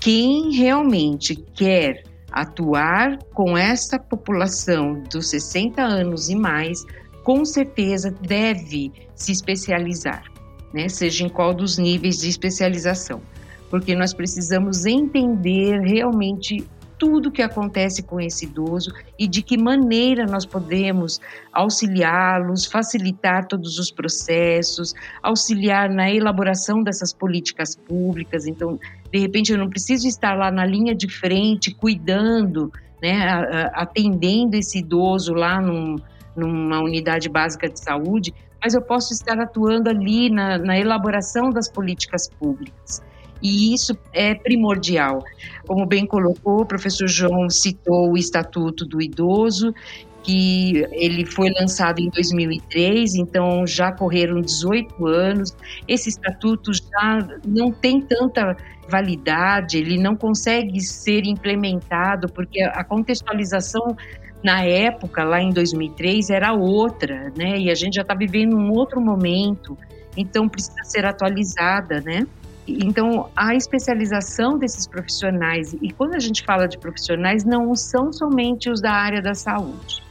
quem 0.00 0.50
realmente 0.56 1.36
quer 1.54 2.02
atuar 2.36 3.16
com 3.32 3.56
essa 3.56 3.98
população 3.98 5.02
dos 5.10 5.30
60 5.30 5.80
anos 5.80 6.28
e 6.28 6.36
mais, 6.36 6.84
com 7.24 7.46
certeza 7.46 8.10
deve 8.10 8.92
se 9.14 9.32
especializar, 9.32 10.22
né? 10.70 10.86
seja 10.86 11.24
em 11.24 11.30
qual 11.30 11.54
dos 11.54 11.78
níveis 11.78 12.18
de 12.18 12.28
especialização, 12.28 13.22
porque 13.70 13.94
nós 13.94 14.12
precisamos 14.12 14.84
entender 14.84 15.80
realmente 15.80 16.62
tudo 16.98 17.30
que 17.30 17.42
acontece 17.42 18.02
com 18.02 18.20
esse 18.20 18.46
idoso 18.46 18.92
e 19.18 19.28
de 19.28 19.42
que 19.42 19.56
maneira 19.56 20.26
nós 20.26 20.46
podemos 20.46 21.20
auxiliá-los, 21.52 22.66
facilitar 22.66 23.46
todos 23.46 23.78
os 23.78 23.90
processos, 23.90 24.94
auxiliar 25.22 25.90
na 25.90 26.10
elaboração 26.10 26.82
dessas 26.82 27.12
políticas 27.12 27.76
públicas. 27.76 28.46
Então, 28.46 28.78
de 29.12 29.18
repente, 29.18 29.52
eu 29.52 29.58
não 29.58 29.68
preciso 29.68 30.06
estar 30.08 30.34
lá 30.34 30.50
na 30.50 30.64
linha 30.64 30.94
de 30.94 31.08
frente, 31.08 31.74
cuidando, 31.74 32.72
né, 33.02 33.70
atendendo 33.74 34.56
esse 34.56 34.78
idoso 34.78 35.34
lá 35.34 35.60
num, 35.60 35.96
numa 36.34 36.80
unidade 36.80 37.28
básica 37.28 37.68
de 37.68 37.78
saúde, 37.78 38.34
mas 38.62 38.74
eu 38.74 38.82
posso 38.82 39.12
estar 39.12 39.38
atuando 39.38 39.90
ali 39.90 40.30
na, 40.30 40.58
na 40.58 40.78
elaboração 40.78 41.50
das 41.50 41.70
políticas 41.70 42.28
públicas 42.28 43.02
e 43.42 43.74
isso 43.74 43.96
é 44.12 44.34
primordial. 44.34 45.22
Como 45.66 45.86
bem 45.86 46.06
colocou, 46.06 46.62
o 46.62 46.66
professor 46.66 47.08
João 47.08 47.50
citou 47.50 48.12
o 48.12 48.16
Estatuto 48.16 48.84
do 48.84 49.00
Idoso, 49.00 49.74
que 50.22 50.84
ele 50.90 51.24
foi 51.24 51.50
lançado 51.50 52.00
em 52.00 52.10
2003, 52.10 53.14
então 53.14 53.64
já 53.64 53.92
correram 53.92 54.40
18 54.40 55.06
anos. 55.06 55.56
Esse 55.86 56.08
estatuto 56.08 56.72
já 56.74 57.28
não 57.46 57.70
tem 57.70 58.00
tanta 58.00 58.56
validade, 58.88 59.78
ele 59.78 59.98
não 59.98 60.16
consegue 60.16 60.80
ser 60.80 61.24
implementado 61.24 62.28
porque 62.28 62.60
a 62.62 62.82
contextualização 62.82 63.96
na 64.42 64.64
época, 64.64 65.24
lá 65.24 65.40
em 65.40 65.50
2003, 65.50 66.30
era 66.30 66.52
outra, 66.52 67.32
né? 67.36 67.58
E 67.58 67.70
a 67.70 67.74
gente 67.74 67.94
já 67.94 68.02
está 68.02 68.14
vivendo 68.14 68.56
um 68.56 68.70
outro 68.70 69.00
momento, 69.00 69.76
então 70.16 70.48
precisa 70.48 70.82
ser 70.84 71.04
atualizada, 71.04 72.00
né? 72.00 72.26
Então, 72.68 73.30
a 73.36 73.54
especialização 73.54 74.58
desses 74.58 74.86
profissionais, 74.86 75.74
e 75.80 75.92
quando 75.92 76.14
a 76.14 76.18
gente 76.18 76.44
fala 76.44 76.66
de 76.66 76.76
profissionais, 76.78 77.44
não 77.44 77.74
são 77.76 78.12
somente 78.12 78.68
os 78.68 78.80
da 78.80 78.90
área 78.90 79.22
da 79.22 79.34
saúde, 79.34 80.02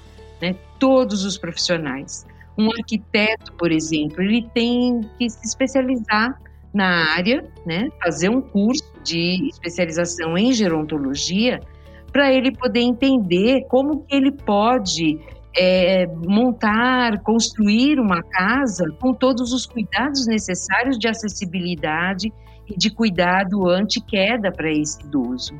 né? 0.41 0.55
todos 0.79 1.25
os 1.25 1.37
profissionais. 1.37 2.25
Um 2.57 2.69
arquiteto, 2.71 3.51
por 3.53 3.71
exemplo, 3.71 4.21
ele 4.21 4.47
tem 4.53 5.01
que 5.17 5.29
se 5.29 5.45
especializar 5.45 6.39
na 6.73 7.13
área, 7.13 7.45
né? 7.65 7.89
fazer 8.01 8.29
um 8.29 8.41
curso 8.41 8.89
de 9.03 9.49
especialização 9.49 10.37
em 10.37 10.53
gerontologia, 10.53 11.59
para 12.11 12.31
ele 12.31 12.55
poder 12.55 12.79
entender 12.79 13.65
como 13.67 14.05
que 14.05 14.15
ele 14.15 14.31
pode 14.31 15.19
é, 15.57 16.07
montar, 16.07 17.19
construir 17.19 17.99
uma 17.99 18.23
casa 18.23 18.85
com 19.01 19.13
todos 19.13 19.51
os 19.51 19.65
cuidados 19.65 20.25
necessários 20.25 20.97
de 20.97 21.09
acessibilidade 21.09 22.31
e 22.67 22.77
de 22.77 22.89
cuidado 22.89 23.67
anti-queda 23.67 24.51
para 24.51 24.71
esse 24.71 25.01
idoso. 25.01 25.53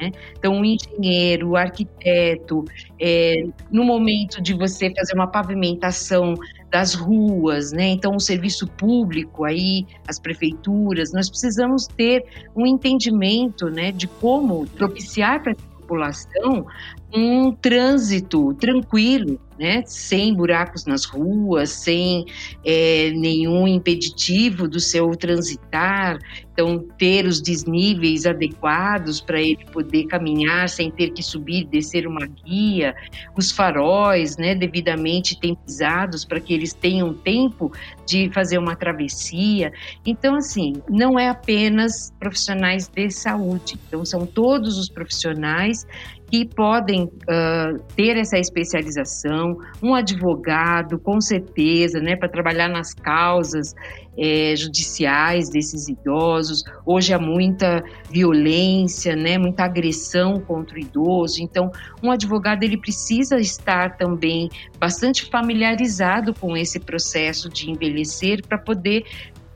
Né? 0.00 0.10
Então, 0.36 0.60
o 0.60 0.64
engenheiro, 0.64 1.50
o 1.50 1.56
arquiteto, 1.56 2.64
é, 2.98 3.44
no 3.70 3.84
momento 3.84 4.42
de 4.42 4.54
você 4.54 4.92
fazer 4.94 5.14
uma 5.14 5.26
pavimentação 5.26 6.34
das 6.70 6.94
ruas, 6.94 7.70
né? 7.70 7.88
Então, 7.88 8.16
o 8.16 8.20
serviço 8.20 8.66
público 8.66 9.44
aí, 9.44 9.86
as 10.08 10.18
prefeituras, 10.18 11.12
nós 11.12 11.28
precisamos 11.28 11.86
ter 11.86 12.24
um 12.56 12.66
entendimento, 12.66 13.68
né, 13.68 13.92
de 13.92 14.06
como 14.06 14.66
propiciar 14.68 15.42
para 15.42 15.54
população 15.82 16.66
um 17.14 17.52
trânsito 17.52 18.54
tranquilo, 18.54 19.38
né? 19.58 19.82
sem 19.86 20.34
buracos 20.34 20.86
nas 20.86 21.04
ruas, 21.04 21.70
sem 21.70 22.24
é, 22.64 23.10
nenhum 23.10 23.68
impeditivo 23.68 24.66
do 24.66 24.80
seu 24.80 25.10
transitar. 25.14 26.18
Então, 26.52 26.84
ter 26.98 27.26
os 27.26 27.40
desníveis 27.40 28.26
adequados 28.26 29.20
para 29.20 29.40
ele 29.40 29.64
poder 29.72 30.04
caminhar 30.04 30.68
sem 30.68 30.90
ter 30.90 31.10
que 31.10 31.22
subir 31.22 31.64
descer 31.64 32.06
uma 32.06 32.26
guia, 32.26 32.94
os 33.36 33.50
faróis 33.50 34.36
né, 34.36 34.54
devidamente 34.54 35.38
tempizados 35.38 36.24
para 36.24 36.40
que 36.40 36.52
eles 36.52 36.74
tenham 36.74 37.14
tempo 37.14 37.72
de 38.06 38.30
fazer 38.30 38.58
uma 38.58 38.76
travessia. 38.76 39.72
Então, 40.04 40.34
assim, 40.34 40.74
não 40.88 41.18
é 41.18 41.28
apenas 41.28 42.12
profissionais 42.18 42.88
de 42.88 43.10
saúde, 43.10 43.78
então, 43.86 44.04
são 44.04 44.26
todos 44.26 44.78
os 44.78 44.88
profissionais 44.88 45.86
que 46.32 46.46
podem 46.46 47.02
uh, 47.04 47.78
ter 47.94 48.16
essa 48.16 48.38
especialização, 48.38 49.54
um 49.82 49.94
advogado, 49.94 50.98
com 50.98 51.20
certeza, 51.20 52.00
né, 52.00 52.16
para 52.16 52.26
trabalhar 52.26 52.68
nas 52.68 52.94
causas 52.94 53.74
é, 54.16 54.56
judiciais 54.56 55.50
desses 55.50 55.88
idosos. 55.88 56.64
Hoje 56.86 57.12
há 57.12 57.18
muita 57.18 57.84
violência, 58.10 59.14
né, 59.14 59.36
muita 59.36 59.64
agressão 59.64 60.40
contra 60.40 60.76
o 60.76 60.80
idoso. 60.80 61.42
Então, 61.42 61.70
um 62.02 62.10
advogado 62.10 62.62
ele 62.62 62.78
precisa 62.78 63.38
estar 63.38 63.98
também 63.98 64.48
bastante 64.78 65.26
familiarizado 65.26 66.32
com 66.32 66.56
esse 66.56 66.80
processo 66.80 67.50
de 67.50 67.70
envelhecer 67.70 68.40
para 68.48 68.56
poder 68.56 69.04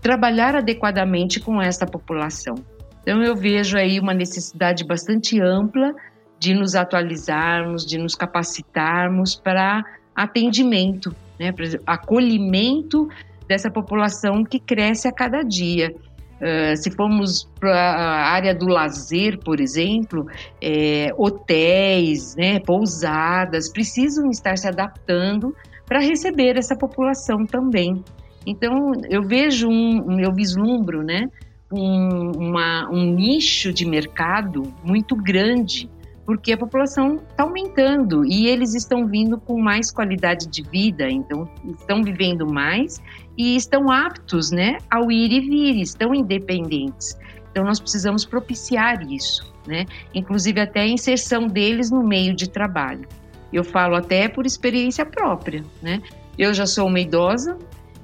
trabalhar 0.03 0.55
adequadamente 0.55 1.41
com 1.41 1.59
essa 1.59 1.87
população. 1.87 2.55
Então, 3.01 3.23
eu 3.23 3.35
vejo 3.35 3.79
aí 3.79 3.99
uma 3.99 4.13
necessidade 4.13 4.85
bastante 4.85 5.41
ampla 5.41 5.95
de 6.39 6.55
nos 6.55 6.75
atualizarmos, 6.75 7.85
de 7.85 7.99
nos 7.99 8.15
capacitarmos 8.15 9.35
para 9.35 9.85
atendimento, 10.15 11.15
né, 11.39 11.53
acolhimento 11.87 13.09
dessa 13.49 13.71
população 13.71 14.45
que 14.45 14.59
cresce 14.59 15.07
a 15.07 15.13
cada 15.13 15.43
dia. 15.43 15.95
Uh, 16.37 16.77
se 16.77 16.91
formos 16.91 17.49
para 17.59 17.75
a 17.75 18.31
área 18.31 18.55
do 18.55 18.67
lazer, 18.67 19.39
por 19.39 19.59
exemplo, 19.59 20.27
é, 20.61 21.09
hotéis, 21.17 22.37
né, 22.37 22.61
pousadas, 22.61 23.71
precisam 23.71 24.29
estar 24.29 24.59
se 24.59 24.69
adaptando 24.69 25.57
para 25.87 25.99
receber 25.99 26.59
essa 26.59 26.77
população 26.77 27.47
também. 27.47 28.05
Então, 28.45 28.93
eu 29.09 29.23
vejo, 29.23 29.69
um, 29.69 30.21
eu 30.21 30.33
vislumbro, 30.35 31.03
né, 31.03 31.31
um, 31.73 32.33
uma, 32.33 32.89
um 32.91 33.15
nicho 33.15 33.73
de 33.73 33.87
mercado 33.87 34.63
muito 34.85 35.17
grande 35.17 35.89
porque 36.27 36.53
a 36.53 36.59
população 36.59 37.23
está 37.31 37.45
aumentando 37.45 38.27
e 38.27 38.49
eles 38.49 38.75
estão 38.75 39.07
vindo 39.07 39.39
com 39.39 39.61
mais 39.63 39.93
qualidade 39.93 40.49
de 40.49 40.63
vida, 40.63 41.09
então 41.09 41.49
estão 41.65 42.03
vivendo 42.03 42.53
mais 42.53 43.01
e 43.39 43.55
estão 43.57 43.91
aptos, 43.91 44.51
né, 44.51 44.79
ao 44.91 45.11
ir 45.11 45.31
e 45.31 45.41
vir, 45.41 45.81
estão 45.81 46.13
independentes. 46.13 47.17
Então 47.53 47.65
nós 47.65 47.79
precisamos 47.79 48.25
propiciar 48.25 49.01
isso, 49.11 49.51
né? 49.67 49.87
Inclusive 50.15 50.61
até 50.61 50.81
a 50.81 50.87
inserção 50.87 51.47
deles 51.47 51.91
no 51.91 52.03
meio 52.03 52.35
de 52.35 52.51
trabalho. 52.51 53.09
Eu 53.51 53.65
falo 53.65 53.95
até 53.95 54.29
por 54.29 54.45
experiência 54.45 55.07
própria, 55.07 55.65
né? 55.81 56.03
Eu 56.37 56.53
já 56.53 56.67
sou 56.67 56.87
uma 56.87 57.01
idosa 57.01 57.57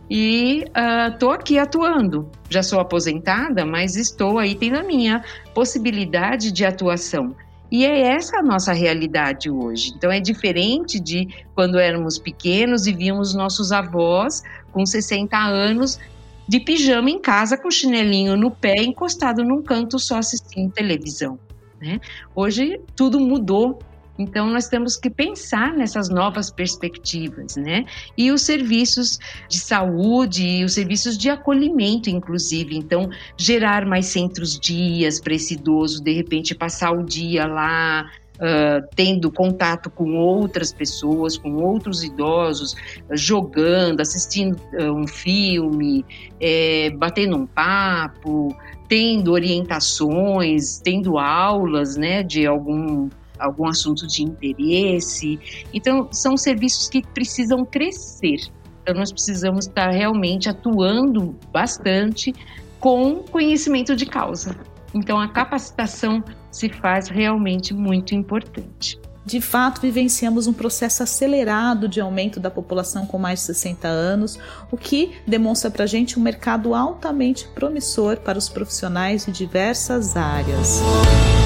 e 0.08 0.64
estou 1.10 1.30
uh, 1.30 1.32
aqui 1.32 1.58
atuando. 1.58 2.30
Já 2.48 2.62
sou 2.62 2.80
aposentada, 2.80 3.66
mas 3.66 3.96
estou 3.96 4.38
aí 4.38 4.54
tendo 4.54 4.76
a 4.76 4.82
minha 4.82 5.22
possibilidade 5.54 6.50
de 6.50 6.64
atuação. 6.64 7.34
E 7.72 7.86
é 7.86 8.00
essa 8.00 8.40
a 8.40 8.42
nossa 8.42 8.74
realidade 8.74 9.50
hoje. 9.50 9.94
Então 9.96 10.12
é 10.12 10.20
diferente 10.20 11.00
de 11.00 11.26
quando 11.54 11.78
éramos 11.78 12.18
pequenos 12.18 12.86
e 12.86 12.92
víamos 12.92 13.34
nossos 13.34 13.72
avós 13.72 14.42
com 14.70 14.84
60 14.84 15.34
anos 15.38 15.98
de 16.46 16.60
pijama 16.60 17.08
em 17.08 17.18
casa 17.18 17.56
com 17.56 17.70
chinelinho 17.70 18.36
no 18.36 18.50
pé, 18.50 18.82
encostado 18.82 19.42
num 19.42 19.62
canto 19.62 19.98
só 19.98 20.18
assistindo 20.18 20.70
televisão. 20.70 21.38
Né? 21.80 21.98
Hoje 22.34 22.78
tudo 22.94 23.18
mudou 23.18 23.78
então, 24.18 24.46
nós 24.50 24.68
temos 24.68 24.96
que 24.96 25.08
pensar 25.08 25.72
nessas 25.72 26.08
novas 26.08 26.50
perspectivas, 26.50 27.56
né? 27.56 27.84
E 28.16 28.30
os 28.30 28.42
serviços 28.42 29.18
de 29.48 29.58
saúde 29.58 30.46
e 30.46 30.64
os 30.64 30.74
serviços 30.74 31.16
de 31.16 31.30
acolhimento, 31.30 32.10
inclusive. 32.10 32.76
Então, 32.76 33.08
gerar 33.36 33.86
mais 33.86 34.06
centros-dias 34.06 35.18
para 35.20 35.34
esse 35.34 35.54
idoso, 35.54 36.02
de 36.02 36.12
repente, 36.12 36.54
passar 36.54 36.92
o 36.92 37.02
dia 37.02 37.46
lá, 37.46 38.10
Uh, 38.38 38.82
tendo 38.96 39.30
contato 39.30 39.88
com 39.88 40.16
outras 40.16 40.72
pessoas, 40.72 41.38
com 41.38 41.62
outros 41.62 42.02
idosos, 42.02 42.74
jogando, 43.12 44.00
assistindo 44.00 44.58
uh, 44.72 44.92
um 44.92 45.06
filme, 45.06 46.04
é, 46.40 46.90
batendo 46.90 47.36
um 47.36 47.46
papo, 47.46 48.56
tendo 48.88 49.30
orientações, 49.30 50.80
tendo 50.82 51.18
aulas 51.18 51.96
né, 51.96 52.24
de 52.24 52.44
algum 52.44 53.08
algum 53.42 53.66
assunto 53.66 54.06
de 54.06 54.22
interesse. 54.22 55.38
Então, 55.72 56.08
são 56.10 56.36
serviços 56.36 56.88
que 56.88 57.02
precisam 57.02 57.64
crescer. 57.64 58.40
Então, 58.82 58.94
nós 58.94 59.12
precisamos 59.12 59.66
estar 59.66 59.90
realmente 59.90 60.48
atuando 60.48 61.36
bastante 61.52 62.34
com 62.80 63.16
conhecimento 63.16 63.94
de 63.94 64.06
causa. 64.06 64.56
Então, 64.94 65.20
a 65.20 65.28
capacitação 65.28 66.22
se 66.50 66.68
faz 66.68 67.08
realmente 67.08 67.72
muito 67.72 68.14
importante. 68.14 69.00
De 69.24 69.40
fato, 69.40 69.80
vivenciamos 69.80 70.48
um 70.48 70.52
processo 70.52 71.02
acelerado 71.02 71.86
de 71.86 72.00
aumento 72.00 72.40
da 72.40 72.50
população 72.50 73.06
com 73.06 73.18
mais 73.18 73.38
de 73.38 73.46
60 73.46 73.86
anos, 73.86 74.38
o 74.70 74.76
que 74.76 75.12
demonstra 75.26 75.70
para 75.70 75.84
a 75.84 75.86
gente 75.86 76.18
um 76.18 76.22
mercado 76.22 76.74
altamente 76.74 77.46
promissor 77.54 78.16
para 78.18 78.36
os 78.36 78.48
profissionais 78.48 79.24
de 79.24 79.32
diversas 79.32 80.16
áreas. 80.16 80.80
Eu 80.80 81.41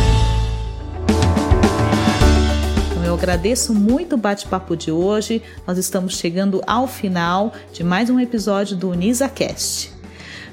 agradeço 3.16 3.74
muito 3.74 4.14
o 4.14 4.18
bate-papo 4.18 4.76
de 4.76 4.92
hoje. 4.92 5.42
Nós 5.66 5.78
estamos 5.78 6.18
chegando 6.18 6.62
ao 6.66 6.86
final 6.86 7.52
de 7.72 7.82
mais 7.82 8.10
um 8.10 8.20
episódio 8.20 8.76
do 8.76 8.90
UnisaCast. 8.90 9.90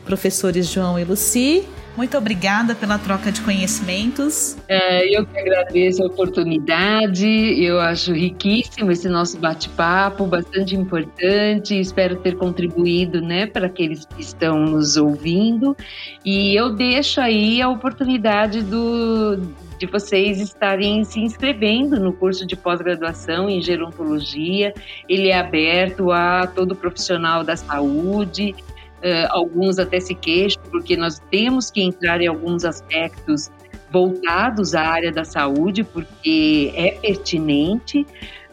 Professores 0.06 0.68
João 0.68 0.98
e 0.98 1.04
Luci, 1.04 1.68
muito 1.98 2.18
obrigada 2.18 2.74
pela 2.74 2.98
troca 2.98 3.32
de 3.34 3.42
conhecimentos. 3.42 4.56
É, 4.68 5.06
eu 5.16 5.26
que 5.26 5.38
agradeço 5.38 6.04
a 6.04 6.08
oportunidade, 6.08 7.28
eu 7.62 7.80
acho 7.82 8.14
riquíssimo 8.14 8.92
esse 8.92 9.10
nosso 9.10 9.38
bate-papo, 9.38 10.26
bastante 10.26 10.74
importante, 10.76 11.78
espero 11.78 12.16
ter 12.16 12.38
contribuído 12.38 13.22
né, 13.22 13.46
para 13.46 13.68
aqueles 13.68 14.06
que 14.06 14.22
estão 14.22 14.60
nos 14.60 14.96
ouvindo. 14.96 15.76
E 16.24 16.58
eu 16.58 16.74
deixo 16.74 17.20
aí 17.20 17.62
a 17.62 17.70
oportunidade 17.70 18.62
do, 18.62 19.38
de 19.86 19.92
vocês 19.92 20.40
estarem 20.40 21.04
se 21.04 21.20
inscrevendo 21.20 22.00
no 22.00 22.14
curso 22.14 22.48
de 22.48 22.56
pós-graduação 22.56 23.50
em 23.50 23.62
gerontologia. 23.62 24.74
Ele 25.10 25.28
é 25.28 25.38
aberto 25.38 26.10
a 26.10 26.48
todo 26.48 26.74
profissional 26.74 27.44
da 27.44 27.58
saúde. 27.58 28.56
Uh, 29.00 29.28
alguns 29.30 29.78
até 29.80 30.00
se 30.00 30.16
queixam 30.16 30.64
porque 30.72 30.96
nós 30.96 31.20
temos 31.30 31.70
que 31.70 31.82
entrar 31.82 32.22
em 32.22 32.28
alguns 32.28 32.64
aspectos 32.64 33.52
voltados 33.92 34.74
à 34.74 34.82
área 34.82 35.12
da 35.12 35.26
saúde, 35.26 35.84
porque 35.84 36.72
é 36.74 36.92
pertinente, 36.92 38.08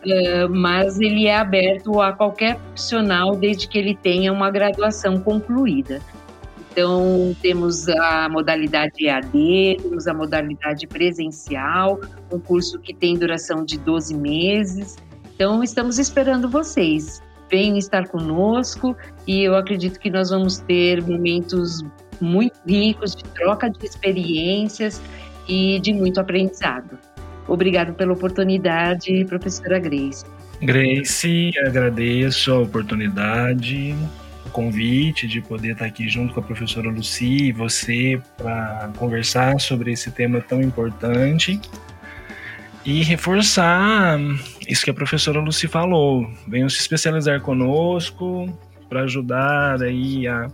uh, 0.04 0.50
mas 0.50 0.98
ele 0.98 1.26
é 1.26 1.36
aberto 1.36 2.00
a 2.00 2.12
qualquer 2.12 2.56
profissional 2.56 3.36
desde 3.36 3.68
que 3.68 3.78
ele 3.78 3.94
tenha 3.94 4.32
uma 4.32 4.50
graduação 4.50 5.20
concluída. 5.20 6.00
Então, 6.70 7.34
temos 7.42 7.88
a 7.88 8.28
modalidade 8.28 9.04
EAD, 9.04 9.78
temos 9.82 10.06
a 10.06 10.14
modalidade 10.14 10.86
presencial, 10.86 12.00
um 12.32 12.38
curso 12.38 12.78
que 12.78 12.94
tem 12.94 13.18
duração 13.18 13.64
de 13.64 13.76
12 13.78 14.14
meses. 14.14 14.96
Então, 15.34 15.64
estamos 15.64 15.98
esperando 15.98 16.48
vocês. 16.48 17.20
Venham 17.50 17.76
estar 17.76 18.06
conosco 18.06 18.96
e 19.26 19.42
eu 19.42 19.56
acredito 19.56 19.98
que 19.98 20.08
nós 20.08 20.30
vamos 20.30 20.58
ter 20.58 21.02
momentos 21.02 21.82
muito 22.20 22.54
ricos 22.64 23.16
de 23.16 23.24
troca 23.24 23.68
de 23.68 23.84
experiências 23.84 25.02
e 25.48 25.80
de 25.80 25.92
muito 25.92 26.20
aprendizado. 26.20 26.96
Obrigado 27.48 27.94
pela 27.94 28.12
oportunidade, 28.12 29.24
professora 29.24 29.80
Grace. 29.80 30.24
Grace, 30.62 31.50
agradeço 31.66 32.52
a 32.52 32.60
oportunidade 32.60 33.96
convite 34.50 35.26
de 35.26 35.40
poder 35.40 35.72
estar 35.72 35.86
aqui 35.86 36.08
junto 36.08 36.34
com 36.34 36.40
a 36.40 36.42
professora 36.42 36.90
Luci 36.90 37.48
e 37.48 37.52
você 37.52 38.20
para 38.36 38.90
conversar 38.96 39.58
sobre 39.60 39.92
esse 39.92 40.10
tema 40.10 40.40
tão 40.40 40.60
importante 40.60 41.60
e 42.84 43.02
reforçar 43.02 44.18
isso 44.68 44.84
que 44.84 44.90
a 44.90 44.94
professora 44.94 45.40
Luci 45.40 45.68
falou. 45.68 46.30
Venham 46.46 46.68
se 46.68 46.78
especializar 46.78 47.40
conosco 47.40 48.48
para 48.88 49.02
ajudar 49.02 49.82
aí 49.82 50.26
a 50.26 50.48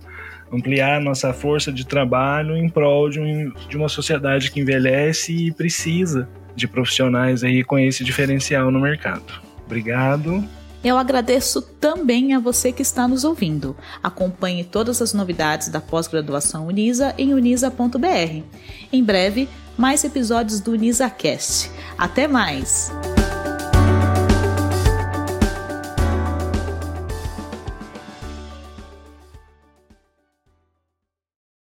ampliar 0.52 1.00
nossa 1.00 1.32
força 1.32 1.72
de 1.72 1.86
trabalho 1.86 2.56
em 2.56 2.68
prol 2.68 3.10
de, 3.10 3.20
um, 3.20 3.52
de 3.68 3.76
uma 3.76 3.88
sociedade 3.88 4.50
que 4.50 4.60
envelhece 4.60 5.32
e 5.32 5.52
precisa 5.52 6.28
de 6.54 6.66
profissionais 6.66 7.44
aí 7.44 7.62
com 7.62 7.78
esse 7.78 8.04
diferencial 8.04 8.70
no 8.70 8.80
mercado. 8.80 9.40
Obrigado. 9.64 10.44
Eu 10.86 10.96
agradeço 10.96 11.60
também 11.60 12.32
a 12.32 12.38
você 12.38 12.70
que 12.70 12.80
está 12.80 13.08
nos 13.08 13.24
ouvindo. 13.24 13.76
Acompanhe 14.00 14.62
todas 14.62 15.02
as 15.02 15.12
novidades 15.12 15.68
da 15.68 15.80
pós-graduação 15.80 16.68
Unisa 16.68 17.12
em 17.18 17.34
unisa.br. 17.34 18.44
Em 18.92 19.02
breve, 19.02 19.48
mais 19.76 20.04
episódios 20.04 20.60
do 20.60 20.70
UnisaCast. 20.70 21.72
Até 21.98 22.28
mais! 22.28 22.92